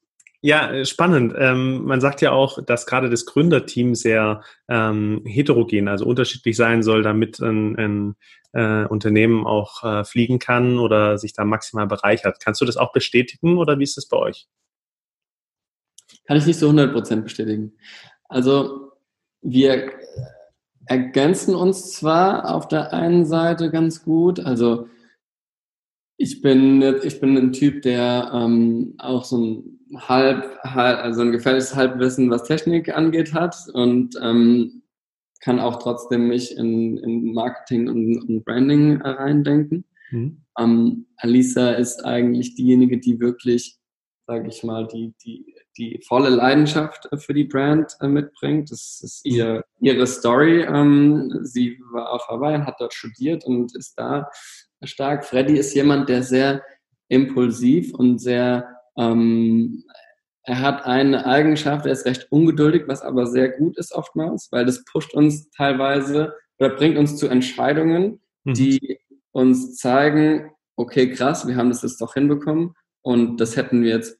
ja, 0.45 0.71
äh, 0.71 0.85
spannend. 0.85 1.33
Ähm, 1.35 1.85
man 1.85 1.99
sagt 2.01 2.21
ja 2.21 2.31
auch, 2.31 2.63
dass 2.63 2.85
gerade 2.85 3.09
das 3.09 3.25
Gründerteam 3.25 3.95
sehr 3.95 4.43
ähm, 4.69 5.23
heterogen, 5.25 5.87
also 5.87 6.05
unterschiedlich 6.05 6.55
sein 6.55 6.83
soll, 6.83 7.01
damit 7.01 7.39
ein, 7.39 7.75
ein 7.75 8.15
äh, 8.53 8.85
Unternehmen 8.85 9.47
auch 9.47 9.83
äh, 9.83 10.03
fliegen 10.03 10.37
kann 10.37 10.77
oder 10.77 11.17
sich 11.17 11.33
da 11.33 11.45
maximal 11.45 11.87
bereichert. 11.87 12.37
Kannst 12.43 12.61
du 12.61 12.65
das 12.65 12.77
auch 12.77 12.93
bestätigen 12.93 13.57
oder 13.57 13.79
wie 13.79 13.83
ist 13.85 13.97
das 13.97 14.07
bei 14.07 14.17
euch? 14.17 14.47
Kann 16.25 16.37
ich 16.37 16.45
nicht 16.45 16.59
so 16.59 16.69
100% 16.69 17.21
bestätigen. 17.21 17.73
Also 18.29 18.91
wir 19.41 19.93
ergänzen 20.85 21.55
uns 21.55 21.91
zwar 21.91 22.53
auf 22.53 22.67
der 22.67 22.93
einen 22.93 23.25
Seite 23.25 23.71
ganz 23.71 24.03
gut, 24.03 24.39
also 24.39 24.89
ich 26.17 26.41
bin, 26.43 26.83
ich 27.03 27.19
bin 27.19 27.35
ein 27.35 27.51
Typ, 27.51 27.81
der 27.81 28.29
ähm, 28.31 28.93
auch 28.99 29.25
so 29.25 29.37
ein 29.37 29.75
halb, 29.97 30.57
halb, 30.63 30.99
also 30.99 31.21
ein 31.21 31.31
gefährliches 31.31 31.75
Halbwissen, 31.75 32.29
was 32.29 32.43
Technik 32.43 32.95
angeht, 32.95 33.33
hat 33.33 33.55
und 33.73 34.15
ähm, 34.21 34.83
kann 35.41 35.59
auch 35.59 35.77
trotzdem 35.77 36.27
mich 36.27 36.57
in, 36.57 36.97
in 36.97 37.33
Marketing 37.33 37.87
und, 37.87 38.17
und 38.27 38.45
Branding 38.45 39.01
reindenken. 39.01 39.85
Mhm. 40.11 40.41
Ähm, 40.57 41.05
Alisa 41.17 41.73
ist 41.73 42.03
eigentlich 42.05 42.55
diejenige, 42.55 42.99
die 42.99 43.19
wirklich, 43.19 43.77
sage 44.27 44.47
ich 44.47 44.63
mal, 44.63 44.87
die, 44.87 45.13
die, 45.23 45.55
die 45.77 46.01
volle 46.07 46.29
Leidenschaft 46.29 47.09
für 47.17 47.33
die 47.33 47.43
Brand 47.43 47.95
äh, 48.01 48.07
mitbringt. 48.07 48.71
Das 48.71 49.01
ist 49.03 49.25
ihr, 49.25 49.63
ihre 49.79 50.07
Story. 50.07 50.63
Ähm, 50.63 51.39
sie 51.43 51.79
war 51.91 52.11
auf 52.11 52.27
Hawaii, 52.27 52.61
hat 52.61 52.75
dort 52.79 52.93
studiert 52.93 53.45
und 53.45 53.75
ist 53.75 53.93
da 53.99 54.29
stark. 54.83 55.25
Freddy 55.25 55.57
ist 55.57 55.75
jemand, 55.75 56.09
der 56.09 56.23
sehr 56.23 56.63
impulsiv 57.07 57.93
und 57.93 58.19
sehr 58.19 58.74
ähm, 58.97 59.83
er 60.43 60.59
hat 60.59 60.85
eine 60.85 61.25
Eigenschaft, 61.25 61.85
er 61.85 61.91
ist 61.91 62.05
recht 62.05 62.31
ungeduldig, 62.31 62.83
was 62.87 63.01
aber 63.01 63.25
sehr 63.25 63.49
gut 63.49 63.77
ist 63.77 63.93
oftmals, 63.93 64.49
weil 64.51 64.65
das 64.65 64.85
pusht 64.85 65.13
uns 65.13 65.49
teilweise 65.49 66.35
oder 66.59 66.69
bringt 66.75 66.97
uns 66.97 67.17
zu 67.17 67.27
Entscheidungen, 67.27 68.21
mhm. 68.43 68.53
die 68.53 68.99
uns 69.31 69.75
zeigen, 69.75 70.51
okay, 70.75 71.11
krass, 71.11 71.47
wir 71.47 71.55
haben 71.55 71.69
das 71.69 71.81
jetzt 71.81 71.99
doch 71.99 72.13
hinbekommen 72.13 72.75
und 73.01 73.37
das 73.37 73.57
hätten 73.57 73.81
wir 73.81 73.89
jetzt, 73.89 74.19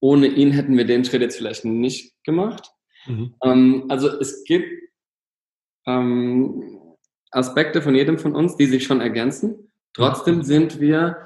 ohne 0.00 0.28
ihn 0.28 0.52
hätten 0.52 0.76
wir 0.76 0.86
den 0.86 1.04
Schritt 1.04 1.22
jetzt 1.22 1.36
vielleicht 1.36 1.64
nicht 1.64 2.14
gemacht. 2.24 2.70
Mhm. 3.06 3.34
Ähm, 3.42 3.84
also 3.88 4.08
es 4.08 4.44
gibt 4.44 4.68
ähm, 5.86 6.94
Aspekte 7.32 7.82
von 7.82 7.94
jedem 7.94 8.18
von 8.18 8.34
uns, 8.34 8.56
die 8.56 8.66
sich 8.66 8.84
schon 8.84 9.00
ergänzen. 9.00 9.72
Trotzdem 9.92 10.42
sind 10.42 10.80
wir 10.80 11.18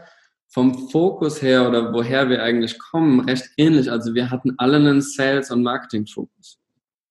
vom 0.48 0.88
Fokus 0.88 1.42
her 1.42 1.68
oder 1.68 1.92
woher 1.92 2.28
wir 2.30 2.42
eigentlich 2.42 2.78
kommen, 2.78 3.20
recht 3.28 3.48
ähnlich. 3.56 3.90
Also 3.90 4.14
wir 4.14 4.30
hatten 4.30 4.54
alle 4.58 4.76
einen 4.76 5.02
Sales- 5.02 5.50
und 5.50 5.62
Marketing-Fokus. 5.62 6.58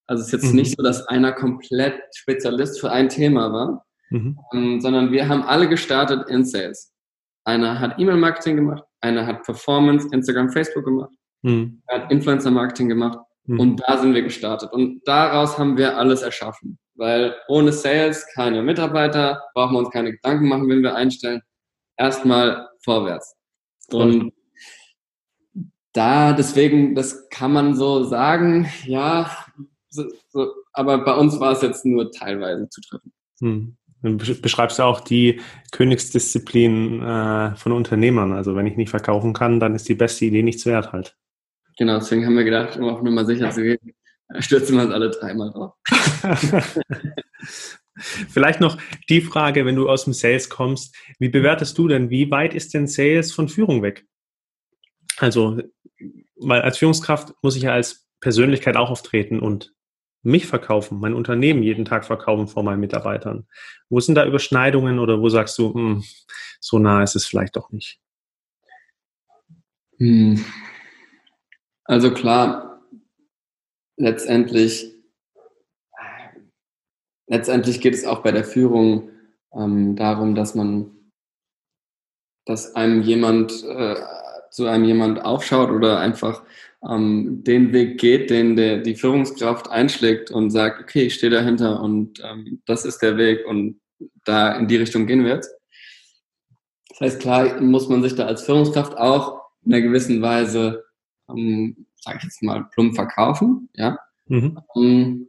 Also 0.06 0.22
es 0.22 0.28
ist 0.28 0.32
jetzt 0.32 0.50
mhm. 0.50 0.56
nicht 0.56 0.76
so, 0.76 0.82
dass 0.82 1.06
einer 1.06 1.32
komplett 1.32 2.00
Spezialist 2.14 2.80
für 2.80 2.90
ein 2.90 3.08
Thema 3.08 3.52
war, 3.52 3.86
mhm. 4.10 4.38
ähm, 4.52 4.80
sondern 4.80 5.12
wir 5.12 5.28
haben 5.28 5.42
alle 5.42 5.68
gestartet 5.68 6.28
in 6.30 6.44
Sales. 6.44 6.92
Einer 7.44 7.78
hat 7.78 7.98
E-Mail-Marketing 7.98 8.56
gemacht, 8.56 8.82
einer 9.00 9.26
hat 9.26 9.42
Performance, 9.44 10.08
Instagram, 10.12 10.50
Facebook 10.50 10.84
gemacht, 10.84 11.10
mhm. 11.42 11.82
hat 11.88 12.10
Influencer-Marketing 12.10 12.88
gemacht 12.88 13.18
mhm. 13.44 13.60
und 13.60 13.82
da 13.86 13.98
sind 13.98 14.14
wir 14.14 14.22
gestartet. 14.22 14.72
Und 14.72 15.02
daraus 15.06 15.58
haben 15.58 15.76
wir 15.76 15.96
alles 15.96 16.22
erschaffen. 16.22 16.78
Weil 16.96 17.36
ohne 17.46 17.72
Sales 17.72 18.26
keine 18.34 18.62
Mitarbeiter, 18.62 19.40
brauchen 19.54 19.74
wir 19.74 19.78
uns 19.78 19.90
keine 19.90 20.10
Gedanken 20.10 20.48
machen, 20.48 20.68
wenn 20.68 20.82
wir 20.82 20.96
einstellen. 20.96 21.42
Erstmal 21.96 22.67
vorwärts. 22.82 23.34
Und 23.90 24.32
da, 25.92 26.32
deswegen, 26.32 26.94
das 26.94 27.28
kann 27.30 27.52
man 27.52 27.74
so 27.74 28.04
sagen, 28.04 28.68
ja, 28.84 29.30
so, 29.88 30.04
so, 30.28 30.52
aber 30.72 30.98
bei 31.04 31.14
uns 31.14 31.40
war 31.40 31.52
es 31.52 31.62
jetzt 31.62 31.84
nur 31.84 32.12
teilweise 32.12 32.68
zu 32.68 32.80
treffen. 32.82 33.12
Hm. 33.40 33.76
Du 34.00 34.16
beschreibst 34.16 34.78
ja 34.78 34.84
auch 34.84 35.00
die 35.00 35.40
Königsdisziplin 35.72 37.02
äh, 37.02 37.56
von 37.56 37.72
Unternehmern. 37.72 38.32
Also 38.32 38.54
wenn 38.54 38.66
ich 38.66 38.76
nicht 38.76 38.90
verkaufen 38.90 39.32
kann, 39.32 39.58
dann 39.58 39.74
ist 39.74 39.88
die 39.88 39.96
beste 39.96 40.24
Idee 40.26 40.44
nichts 40.44 40.66
wert 40.66 40.92
halt. 40.92 41.16
Genau, 41.78 41.98
deswegen 41.98 42.24
haben 42.24 42.36
wir 42.36 42.44
gedacht, 42.44 42.76
um 42.76 42.88
auf 42.88 43.02
Nummer 43.02 43.24
sicher 43.24 43.50
zu 43.50 43.62
gehen, 43.62 43.94
stürzen 44.38 44.76
wir 44.76 44.84
uns 44.84 44.92
alle 44.92 45.10
dreimal 45.10 45.50
drauf. 45.50 45.74
Vielleicht 47.98 48.60
noch 48.60 48.78
die 49.08 49.20
Frage, 49.20 49.66
wenn 49.66 49.76
du 49.76 49.88
aus 49.88 50.04
dem 50.04 50.12
Sales 50.12 50.48
kommst, 50.48 50.96
wie 51.18 51.28
bewertest 51.28 51.76
du 51.78 51.88
denn, 51.88 52.10
wie 52.10 52.30
weit 52.30 52.54
ist 52.54 52.74
denn 52.74 52.86
Sales 52.86 53.32
von 53.32 53.48
Führung 53.48 53.82
weg? 53.82 54.06
Also, 55.18 55.60
weil 56.36 56.62
als 56.62 56.78
Führungskraft 56.78 57.34
muss 57.42 57.56
ich 57.56 57.62
ja 57.62 57.72
als 57.72 58.06
Persönlichkeit 58.20 58.76
auch 58.76 58.90
auftreten 58.90 59.40
und 59.40 59.74
mich 60.22 60.46
verkaufen, 60.46 60.98
mein 60.98 61.14
Unternehmen 61.14 61.62
jeden 61.62 61.84
Tag 61.84 62.04
verkaufen 62.04 62.48
vor 62.48 62.62
meinen 62.62 62.80
Mitarbeitern. 62.80 63.46
Wo 63.88 64.00
sind 64.00 64.16
da 64.16 64.26
Überschneidungen 64.26 64.98
oder 64.98 65.20
wo 65.20 65.28
sagst 65.28 65.58
du, 65.58 65.68
mh, 65.68 65.74
hm, 65.74 66.04
so 66.60 66.78
nah 66.78 67.02
ist 67.02 67.16
es 67.16 67.26
vielleicht 67.26 67.56
doch 67.56 67.70
nicht? 67.70 68.00
Hm. 69.98 70.44
Also 71.84 72.12
klar, 72.12 72.82
letztendlich 73.96 74.92
letztendlich 77.28 77.80
geht 77.80 77.94
es 77.94 78.04
auch 78.04 78.22
bei 78.22 78.32
der 78.32 78.44
Führung 78.44 79.10
ähm, 79.54 79.96
darum, 79.96 80.34
dass 80.34 80.54
man, 80.54 80.90
dass 82.44 82.74
einem 82.74 83.02
jemand 83.02 83.64
äh, 83.64 83.96
zu 84.50 84.66
einem 84.66 84.84
jemand 84.84 85.24
aufschaut 85.24 85.70
oder 85.70 85.98
einfach 85.98 86.42
ähm, 86.88 87.42
den 87.44 87.72
Weg 87.72 87.98
geht, 87.98 88.30
den 88.30 88.56
der, 88.56 88.78
die 88.78 88.94
Führungskraft 88.94 89.70
einschlägt 89.70 90.30
und 90.30 90.50
sagt, 90.50 90.80
okay, 90.80 91.02
ich 91.02 91.14
stehe 91.14 91.30
dahinter 91.30 91.80
und 91.80 92.20
ähm, 92.24 92.62
das 92.66 92.84
ist 92.84 93.00
der 93.00 93.16
Weg 93.16 93.46
und 93.46 93.80
da 94.24 94.52
in 94.56 94.68
die 94.68 94.76
Richtung 94.76 95.06
gehen 95.06 95.24
wir 95.24 95.34
jetzt. 95.34 95.54
Das 96.88 97.00
heißt, 97.00 97.20
klar 97.20 97.60
muss 97.60 97.88
man 97.88 98.02
sich 98.02 98.14
da 98.14 98.26
als 98.26 98.42
Führungskraft 98.42 98.96
auch 98.96 99.42
in 99.64 99.74
einer 99.74 99.82
gewissen 99.82 100.22
Weise, 100.22 100.84
ähm, 101.28 101.86
sage 101.96 102.18
ich 102.18 102.24
jetzt 102.24 102.42
mal, 102.42 102.64
plump 102.72 102.94
verkaufen. 102.94 103.68
Ja. 103.74 103.98
Mhm. 104.26 105.28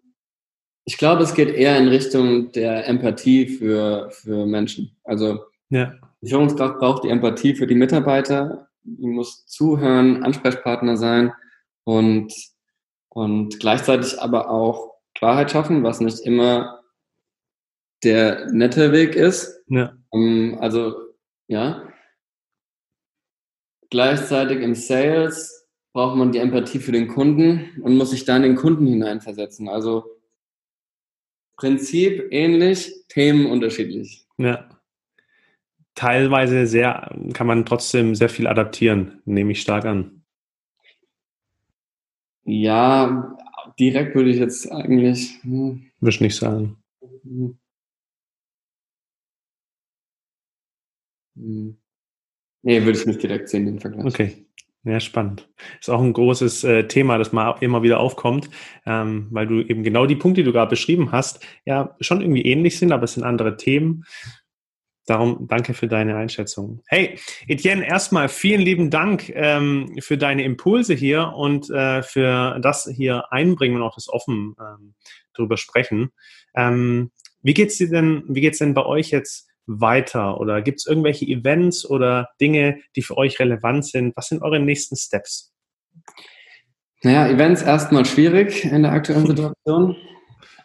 Ich 0.89 0.97
glaube, 0.97 1.21
es 1.21 1.35
geht 1.35 1.53
eher 1.53 1.77
in 1.77 1.87
Richtung 1.87 2.51
der 2.51 2.87
Empathie 2.87 3.47
für, 3.47 4.09
für 4.09 4.47
Menschen. 4.47 4.97
Also 5.03 5.43
ja. 5.69 5.93
die 6.19 6.29
Führungskraft 6.29 6.79
braucht 6.79 7.03
die 7.03 7.09
Empathie 7.09 7.53
für 7.53 7.67
die 7.67 7.75
Mitarbeiter, 7.75 8.69
die 8.81 9.05
muss 9.05 9.45
zuhören, 9.45 10.23
Ansprechpartner 10.23 10.97
sein 10.97 11.31
und, 11.83 12.33
und 13.09 13.59
gleichzeitig 13.59 14.19
aber 14.19 14.49
auch 14.49 14.95
Klarheit 15.13 15.51
schaffen, 15.51 15.83
was 15.83 15.99
nicht 15.99 16.21
immer 16.21 16.79
der 18.03 18.51
nette 18.51 18.91
Weg 18.91 19.15
ist. 19.15 19.61
Ja. 19.67 19.93
Ähm, 20.11 20.57
also, 20.59 20.95
ja. 21.47 21.83
Gleichzeitig 23.91 24.59
im 24.61 24.73
Sales 24.73 25.67
braucht 25.93 26.17
man 26.17 26.31
die 26.31 26.39
Empathie 26.39 26.79
für 26.79 26.91
den 26.91 27.09
Kunden 27.09 27.79
und 27.83 27.95
muss 27.95 28.09
sich 28.09 28.25
dann 28.25 28.43
in 28.43 28.53
den 28.53 28.55
Kunden 28.55 28.87
hineinversetzen. 28.87 29.69
Also 29.69 30.15
Prinzip 31.59 32.27
ähnlich, 32.31 32.93
Themen 33.09 33.45
unterschiedlich. 33.45 34.25
Ja. 34.37 34.69
Teilweise 35.93 36.65
sehr, 36.65 37.13
kann 37.33 37.47
man 37.47 37.65
trotzdem 37.65 38.15
sehr 38.15 38.29
viel 38.29 38.47
adaptieren, 38.47 39.21
nehme 39.25 39.51
ich 39.51 39.59
stark 39.59 39.83
an. 39.83 40.23
Ja, 42.45 43.37
direkt 43.77 44.15
würde 44.15 44.29
ich 44.29 44.37
jetzt 44.37 44.71
eigentlich. 44.71 45.43
Hm. 45.43 45.91
Würde 45.99 46.15
ich 46.15 46.21
nicht 46.21 46.37
sagen. 46.37 46.77
Hm. 47.23 47.59
Nee, 52.61 52.85
würde 52.85 52.97
ich 52.97 53.05
nicht 53.05 53.21
direkt 53.21 53.49
sehen, 53.49 53.65
den 53.65 53.79
Vergleich. 53.79 54.05
Okay. 54.05 54.45
Ja, 54.89 54.99
spannend. 54.99 55.47
Ist 55.79 55.89
auch 55.89 56.01
ein 56.01 56.13
großes 56.13 56.63
äh, 56.63 56.87
Thema, 56.87 57.19
das 57.19 57.31
mal 57.31 57.57
immer 57.59 57.83
wieder 57.83 57.99
aufkommt, 57.99 58.49
ähm, 58.87 59.27
weil 59.29 59.45
du 59.45 59.61
eben 59.61 59.83
genau 59.83 60.07
die 60.07 60.15
Punkte, 60.15 60.41
die 60.41 60.45
du 60.45 60.51
gerade 60.51 60.71
beschrieben 60.71 61.11
hast, 61.11 61.45
ja 61.63 61.95
schon 61.99 62.21
irgendwie 62.21 62.41
ähnlich 62.41 62.79
sind, 62.79 62.91
aber 62.91 63.03
es 63.03 63.13
sind 63.13 63.23
andere 63.23 63.55
Themen. 63.55 64.03
Darum 65.05 65.47
danke 65.47 65.75
für 65.75 65.87
deine 65.87 66.15
Einschätzung. 66.15 66.81
Hey, 66.87 67.19
Etienne, 67.47 67.85
erstmal 67.85 68.29
vielen 68.29 68.61
lieben 68.61 68.89
Dank 68.89 69.29
ähm, 69.35 69.95
für 69.99 70.17
deine 70.17 70.43
Impulse 70.43 70.95
hier 70.95 71.33
und 71.35 71.69
äh, 71.69 72.01
für 72.01 72.59
das 72.59 72.89
hier 72.91 73.31
einbringen 73.31 73.75
und 73.75 73.83
auch 73.83 73.95
das 73.95 74.09
offen 74.09 74.55
ähm, 74.59 74.95
drüber 75.35 75.57
sprechen. 75.57 76.09
Ähm, 76.55 77.11
wie 77.43 77.53
geht's 77.53 77.77
dir 77.77 77.89
denn, 77.89 78.23
wie 78.27 78.41
geht's 78.41 78.57
denn 78.57 78.73
bei 78.73 78.85
euch 78.85 79.11
jetzt 79.11 79.48
weiter? 79.69 80.39
Oder 80.39 80.61
gibt 80.61 80.79
es 80.79 80.87
irgendwelche 80.87 81.25
Events 81.25 81.87
oder 81.87 82.29
Dinge, 82.41 82.79
die 82.95 83.01
für 83.01 83.17
euch 83.17 83.39
relevant 83.39 83.85
sind? 83.85 84.17
Was 84.17 84.27
sind 84.27 84.41
eure 84.41 84.59
nächsten 84.59 84.95
Steps? 84.95 85.53
Naja, 87.03 87.27
Events 87.27 87.61
erstmal 87.61 88.05
schwierig 88.05 88.65
in 88.65 88.83
der 88.83 88.91
aktuellen 88.91 89.27
Situation. 89.27 89.95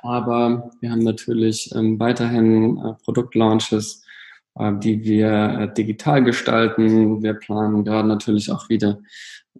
Aber 0.03 0.71
wir 0.81 0.91
haben 0.91 1.03
natürlich 1.03 1.71
ähm, 1.75 1.99
weiterhin 2.01 2.79
äh, 2.79 2.95
Produktlaunches, 3.05 4.05
äh, 4.57 4.73
die 4.79 5.05
wir 5.05 5.29
äh, 5.31 5.75
digital 5.75 6.25
gestalten. 6.25 7.23
Wir 7.23 7.35
planen 7.35 7.85
gerade 7.85 8.09
natürlich 8.09 8.51
auch 8.51 8.69
wieder 8.69 8.99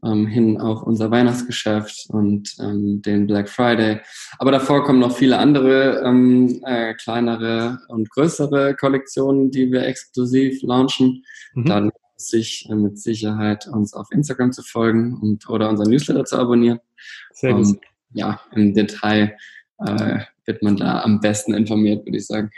ähm, 0.03 0.27
hin 0.27 0.61
auf 0.61 0.83
unser 0.83 1.11
Weihnachtsgeschäft 1.11 2.07
und 2.09 2.55
ähm, 2.61 3.03
den 3.03 3.27
Black 3.27 3.49
Friday. 3.49 4.01
Aber 4.39 4.51
davor 4.51 4.85
kommen 4.85 4.99
noch 4.99 5.17
viele 5.17 5.39
andere 5.39 6.03
ähm, 6.05 6.63
äh, 6.67 6.95
kleinere 6.95 7.79
und 7.89 8.11
größere 8.11 8.75
Kollektionen, 8.75 9.51
die 9.51 9.71
wir 9.71 9.87
exklusiv 9.87 10.63
launchen. 10.63 11.25
Mhm. 11.55 11.65
Dann 11.67 11.91
sich 12.17 12.67
äh, 12.71 12.75
mit 12.75 12.99
Sicherheit 12.99 13.67
uns 13.69 13.95
auf 13.95 14.09
Instagram 14.11 14.53
zu 14.53 14.63
folgen 14.63 15.19
und 15.21 15.49
oder 15.49 15.69
unseren 15.69 15.91
Newsletter 15.91 16.25
zu 16.25 16.39
abonnieren. 16.39 16.81
Sehr 17.33 17.55
gut. 17.55 17.67
Um, 17.67 17.81
ja, 18.13 18.41
im 18.53 18.75
Detail 18.75 19.37
äh, 19.79 20.21
wird 20.47 20.63
man 20.63 20.77
da 20.77 21.03
am 21.03 21.21
besten 21.21 21.55
informiert, 21.55 22.05
würde 22.07 22.19
ich 22.19 22.27
sagen 22.27 22.51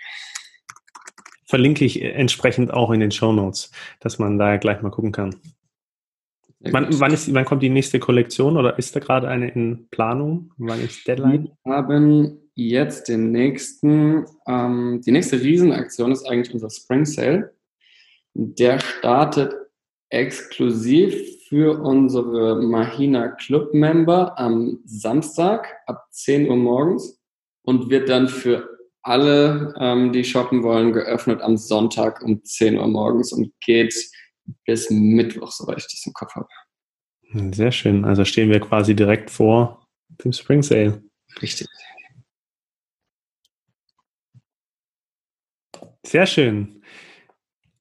verlinke 1.47 1.85
ich 1.85 2.03
entsprechend 2.03 2.73
auch 2.73 2.91
in 2.91 3.01
den 3.01 3.13
Show 3.13 3.33
Notes, 3.33 3.71
dass 4.01 4.19
man 4.19 4.39
da 4.39 4.57
gleich 4.57 4.83
mal 4.83 4.91
gucken 4.91 5.13
kann. 5.13 5.37
Wann, 6.61 6.89
wann, 6.99 7.13
ist, 7.13 7.33
wann 7.35 7.45
kommt 7.45 7.63
die 7.63 7.69
nächste 7.69 7.99
Kollektion 7.99 8.57
oder 8.57 8.79
ist 8.79 8.97
da 8.97 9.01
gerade 9.01 9.29
eine 9.29 9.51
in 9.51 9.89
Planung? 9.91 10.53
Wann 10.57 10.81
ist 10.81 11.07
Deadline? 11.07 11.51
Wir 11.65 11.73
haben 11.75 12.39
jetzt 12.55 13.09
den 13.09 13.31
nächsten, 13.31 14.25
ähm, 14.47 15.03
die 15.05 15.13
nächste 15.13 15.41
Riesenaktion 15.41 16.13
ist 16.13 16.25
eigentlich 16.25 16.55
unser 16.55 16.71
Spring 16.71 17.05
Sale. 17.05 17.55
Der 18.33 18.81
startet 18.81 19.55
exklusiv 20.09 21.15
für 21.49 21.81
unsere 21.81 22.63
Mahina 22.63 23.29
Club 23.29 23.75
Member 23.75 24.39
am 24.39 24.81
Samstag 24.85 25.77
ab 25.87 26.07
10 26.11 26.49
Uhr 26.49 26.57
morgens 26.57 27.21
und 27.63 27.91
wird 27.91 28.09
dann 28.09 28.29
für 28.29 28.69
alle, 29.03 29.75
ähm, 29.79 30.13
die 30.13 30.25
shoppen 30.25 30.63
wollen, 30.63 30.93
geöffnet 30.93 31.41
am 31.43 31.57
Sonntag 31.57 32.23
um 32.23 32.43
10 32.43 32.79
Uhr 32.79 32.89
morgens 32.89 33.33
und 33.33 33.53
geht 33.65 33.95
bis 34.65 34.91
Mittwoch, 34.91 35.51
soweit 35.51 35.79
ich 35.79 35.85
das 35.85 36.07
im 36.07 36.13
Kopf 36.13 36.35
habe. 36.35 36.49
Sehr 37.55 37.73
schön. 37.73 38.05
Also 38.05 38.25
stehen 38.25 38.51
wir 38.51 38.61
quasi 38.61 38.95
direkt 38.95 39.31
vor 39.31 39.87
dem 40.25 40.33
Spring 40.33 40.63
Sale. 40.63 41.03
Richtig. 41.43 41.67
Sehr 46.05 46.27
schön. 46.27 46.83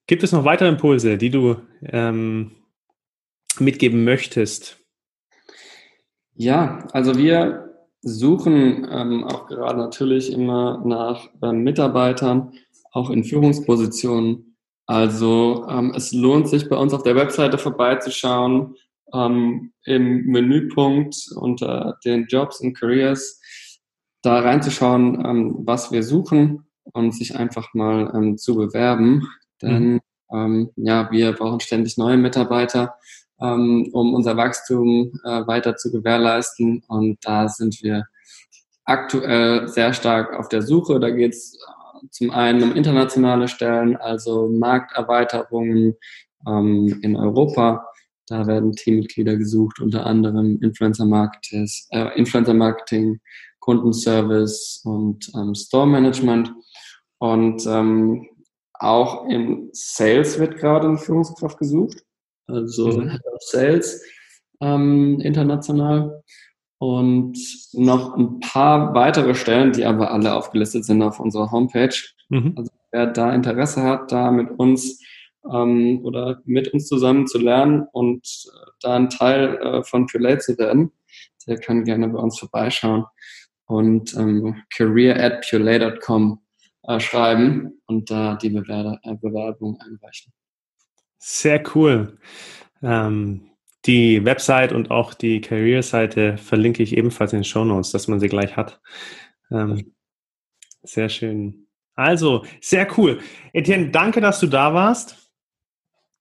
Gibt 0.08 0.22
es 0.22 0.32
noch 0.32 0.44
weitere 0.44 0.68
Impulse, 0.68 1.16
die 1.16 1.30
du 1.30 1.56
ähm, 1.82 2.52
mitgeben 3.58 4.04
möchtest? 4.04 4.78
Ja, 6.34 6.86
also 6.92 7.16
wir 7.16 7.66
suchen 8.02 8.86
ähm, 8.90 9.24
auch 9.24 9.46
gerade 9.46 9.78
natürlich 9.78 10.32
immer 10.32 10.82
nach 10.84 11.28
äh, 11.42 11.52
Mitarbeitern, 11.52 12.52
auch 12.92 13.10
in 13.10 13.24
Führungspositionen. 13.24 14.55
Also 14.86 15.66
ähm, 15.68 15.92
es 15.96 16.12
lohnt 16.12 16.48
sich 16.48 16.68
bei 16.68 16.76
uns 16.76 16.94
auf 16.94 17.02
der 17.02 17.16
Webseite 17.16 17.58
vorbeizuschauen, 17.58 18.76
ähm, 19.12 19.72
im 19.84 20.26
Menüpunkt 20.26 21.16
unter 21.36 21.98
den 22.04 22.26
Jobs 22.26 22.60
und 22.60 22.74
Careers, 22.74 23.40
da 24.22 24.40
reinzuschauen, 24.40 25.24
ähm, 25.24 25.56
was 25.60 25.92
wir 25.92 26.02
suchen 26.02 26.66
und 26.92 27.14
sich 27.14 27.36
einfach 27.36 27.74
mal 27.74 28.12
ähm, 28.14 28.38
zu 28.38 28.56
bewerben. 28.56 29.26
Denn 29.62 29.94
mhm. 29.94 30.00
Ähm, 30.28 30.70
ja, 30.74 31.08
wir 31.12 31.34
brauchen 31.34 31.60
ständig 31.60 31.98
neue 31.98 32.16
Mitarbeiter 32.16 32.96
ähm, 33.40 33.88
um 33.92 34.14
unser 34.14 34.36
Wachstum 34.36 35.12
äh, 35.24 35.46
weiter 35.46 35.76
zu 35.76 35.92
gewährleisten. 35.92 36.82
Und 36.88 37.18
da 37.22 37.48
sind 37.48 37.82
wir 37.82 38.06
aktuell 38.84 39.68
sehr 39.68 39.92
stark 39.92 40.34
auf 40.34 40.48
der 40.48 40.62
Suche. 40.62 41.00
Da 41.00 41.10
geht 41.10 41.34
es 41.34 41.58
zum 42.10 42.30
einen 42.30 42.62
um 42.62 42.76
internationale 42.76 43.48
Stellen, 43.48 43.96
also 43.96 44.48
Markterweiterungen 44.48 45.94
ähm, 46.46 46.98
in 47.02 47.16
Europa. 47.16 47.86
Da 48.28 48.46
werden 48.46 48.72
Teammitglieder 48.72 49.36
gesucht, 49.36 49.80
unter 49.80 50.04
anderem 50.06 50.58
Influencer 50.60 51.06
Marketing, 51.06 51.68
äh, 51.90 52.18
Influencer 52.18 52.54
Marketing, 52.54 53.20
Kundenservice 53.60 54.82
und 54.84 55.30
ähm, 55.34 55.54
Store 55.54 55.86
Management. 55.86 56.52
Und 57.18 57.64
ähm, 57.66 58.28
auch 58.74 59.26
im 59.26 59.70
Sales 59.72 60.38
wird 60.38 60.56
gerade 60.56 60.88
eine 60.88 60.98
Führungskraft 60.98 61.58
gesucht 61.58 62.02
also 62.46 62.88
mhm. 62.88 63.10
Head 63.10 63.26
of 63.26 63.42
Sales 63.42 64.02
ähm, 64.60 65.20
international. 65.20 66.22
Und 66.78 67.38
noch 67.72 68.16
ein 68.16 68.40
paar 68.40 68.94
weitere 68.94 69.34
Stellen, 69.34 69.72
die 69.72 69.84
aber 69.84 70.10
alle 70.10 70.34
aufgelistet 70.34 70.84
sind 70.84 71.02
auf 71.02 71.20
unserer 71.20 71.50
Homepage. 71.50 71.94
Mhm. 72.28 72.52
Also 72.56 72.70
wer 72.90 73.06
da 73.06 73.32
Interesse 73.32 73.82
hat, 73.82 74.12
da 74.12 74.30
mit 74.30 74.50
uns 74.58 75.00
ähm, 75.50 76.00
oder 76.04 76.42
mit 76.44 76.72
uns 76.72 76.86
zusammen 76.86 77.26
zu 77.26 77.38
lernen 77.38 77.86
und 77.92 78.26
äh, 78.26 78.70
da 78.80 78.96
ein 78.96 79.10
Teil 79.10 79.56
äh, 79.56 79.82
von 79.84 80.06
Pulate 80.06 80.38
zu 80.38 80.58
werden, 80.58 80.92
der 81.46 81.58
kann 81.58 81.84
gerne 81.84 82.08
bei 82.08 82.18
uns 82.18 82.38
vorbeischauen 82.38 83.04
und 83.66 84.14
ähm, 84.16 84.62
career 84.74 85.22
at 85.22 85.46
pulate.com 85.48 86.40
äh, 86.82 87.00
schreiben 87.00 87.80
und 87.86 88.10
da 88.10 88.36
die 88.36 88.54
äh, 88.54 89.16
Bewerbung 89.20 89.78
einreichen. 89.80 90.32
Sehr 91.18 91.62
cool. 91.74 92.18
Ähm, 92.82 93.50
die 93.86 94.24
Website 94.24 94.72
und 94.72 94.90
auch 94.90 95.14
die 95.14 95.40
Career-Seite 95.40 96.36
verlinke 96.36 96.82
ich 96.82 96.96
ebenfalls 96.96 97.32
in 97.32 97.40
den 97.40 97.44
Show 97.44 97.64
Notes, 97.64 97.92
dass 97.92 98.08
man 98.08 98.20
sie 98.20 98.28
gleich 98.28 98.56
hat. 98.56 98.80
Ähm, 99.50 99.94
sehr 100.82 101.08
schön. 101.08 101.66
Also, 101.94 102.44
sehr 102.60 102.86
cool. 102.98 103.20
Etienne, 103.52 103.90
danke, 103.90 104.20
dass 104.20 104.40
du 104.40 104.46
da 104.46 104.74
warst. 104.74 105.26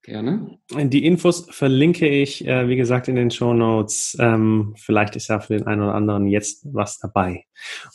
Gerne. 0.04 0.60
Die 0.72 1.04
Infos 1.04 1.48
verlinke 1.50 2.08
ich, 2.08 2.48
äh, 2.48 2.70
wie 2.70 2.76
gesagt, 2.76 3.08
in 3.08 3.16
den 3.16 3.32
Show 3.32 3.56
Notes. 3.56 4.16
Ähm, 4.20 4.76
vielleicht 4.78 5.16
ist 5.16 5.30
ja 5.30 5.40
für 5.40 5.58
den 5.58 5.66
einen 5.66 5.82
oder 5.82 5.96
anderen 5.96 6.28
jetzt 6.28 6.68
was 6.72 7.00
dabei. 7.00 7.46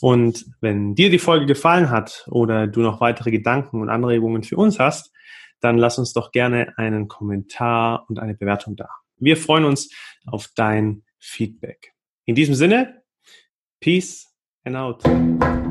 Und 0.01 0.45
wenn 0.59 0.93
dir 0.93 1.09
die 1.09 1.19
Folge 1.19 1.45
gefallen 1.45 1.89
hat 1.89 2.27
oder 2.29 2.67
du 2.67 2.81
noch 2.81 2.99
weitere 2.99 3.31
Gedanken 3.31 3.79
und 3.79 3.89
Anregungen 3.89 4.43
für 4.43 4.57
uns 4.57 4.77
hast, 4.77 5.13
dann 5.61 5.77
lass 5.77 5.99
uns 5.99 6.11
doch 6.11 6.33
gerne 6.33 6.73
einen 6.75 7.07
Kommentar 7.07 8.05
und 8.09 8.19
eine 8.19 8.33
Bewertung 8.33 8.75
da. 8.75 8.89
Wir 9.21 9.37
freuen 9.37 9.65
uns 9.65 9.89
auf 10.25 10.49
dein 10.55 11.03
Feedback. 11.19 11.93
In 12.25 12.33
diesem 12.33 12.55
Sinne, 12.55 13.03
Peace 13.79 14.27
and 14.63 14.75
out. 14.75 15.70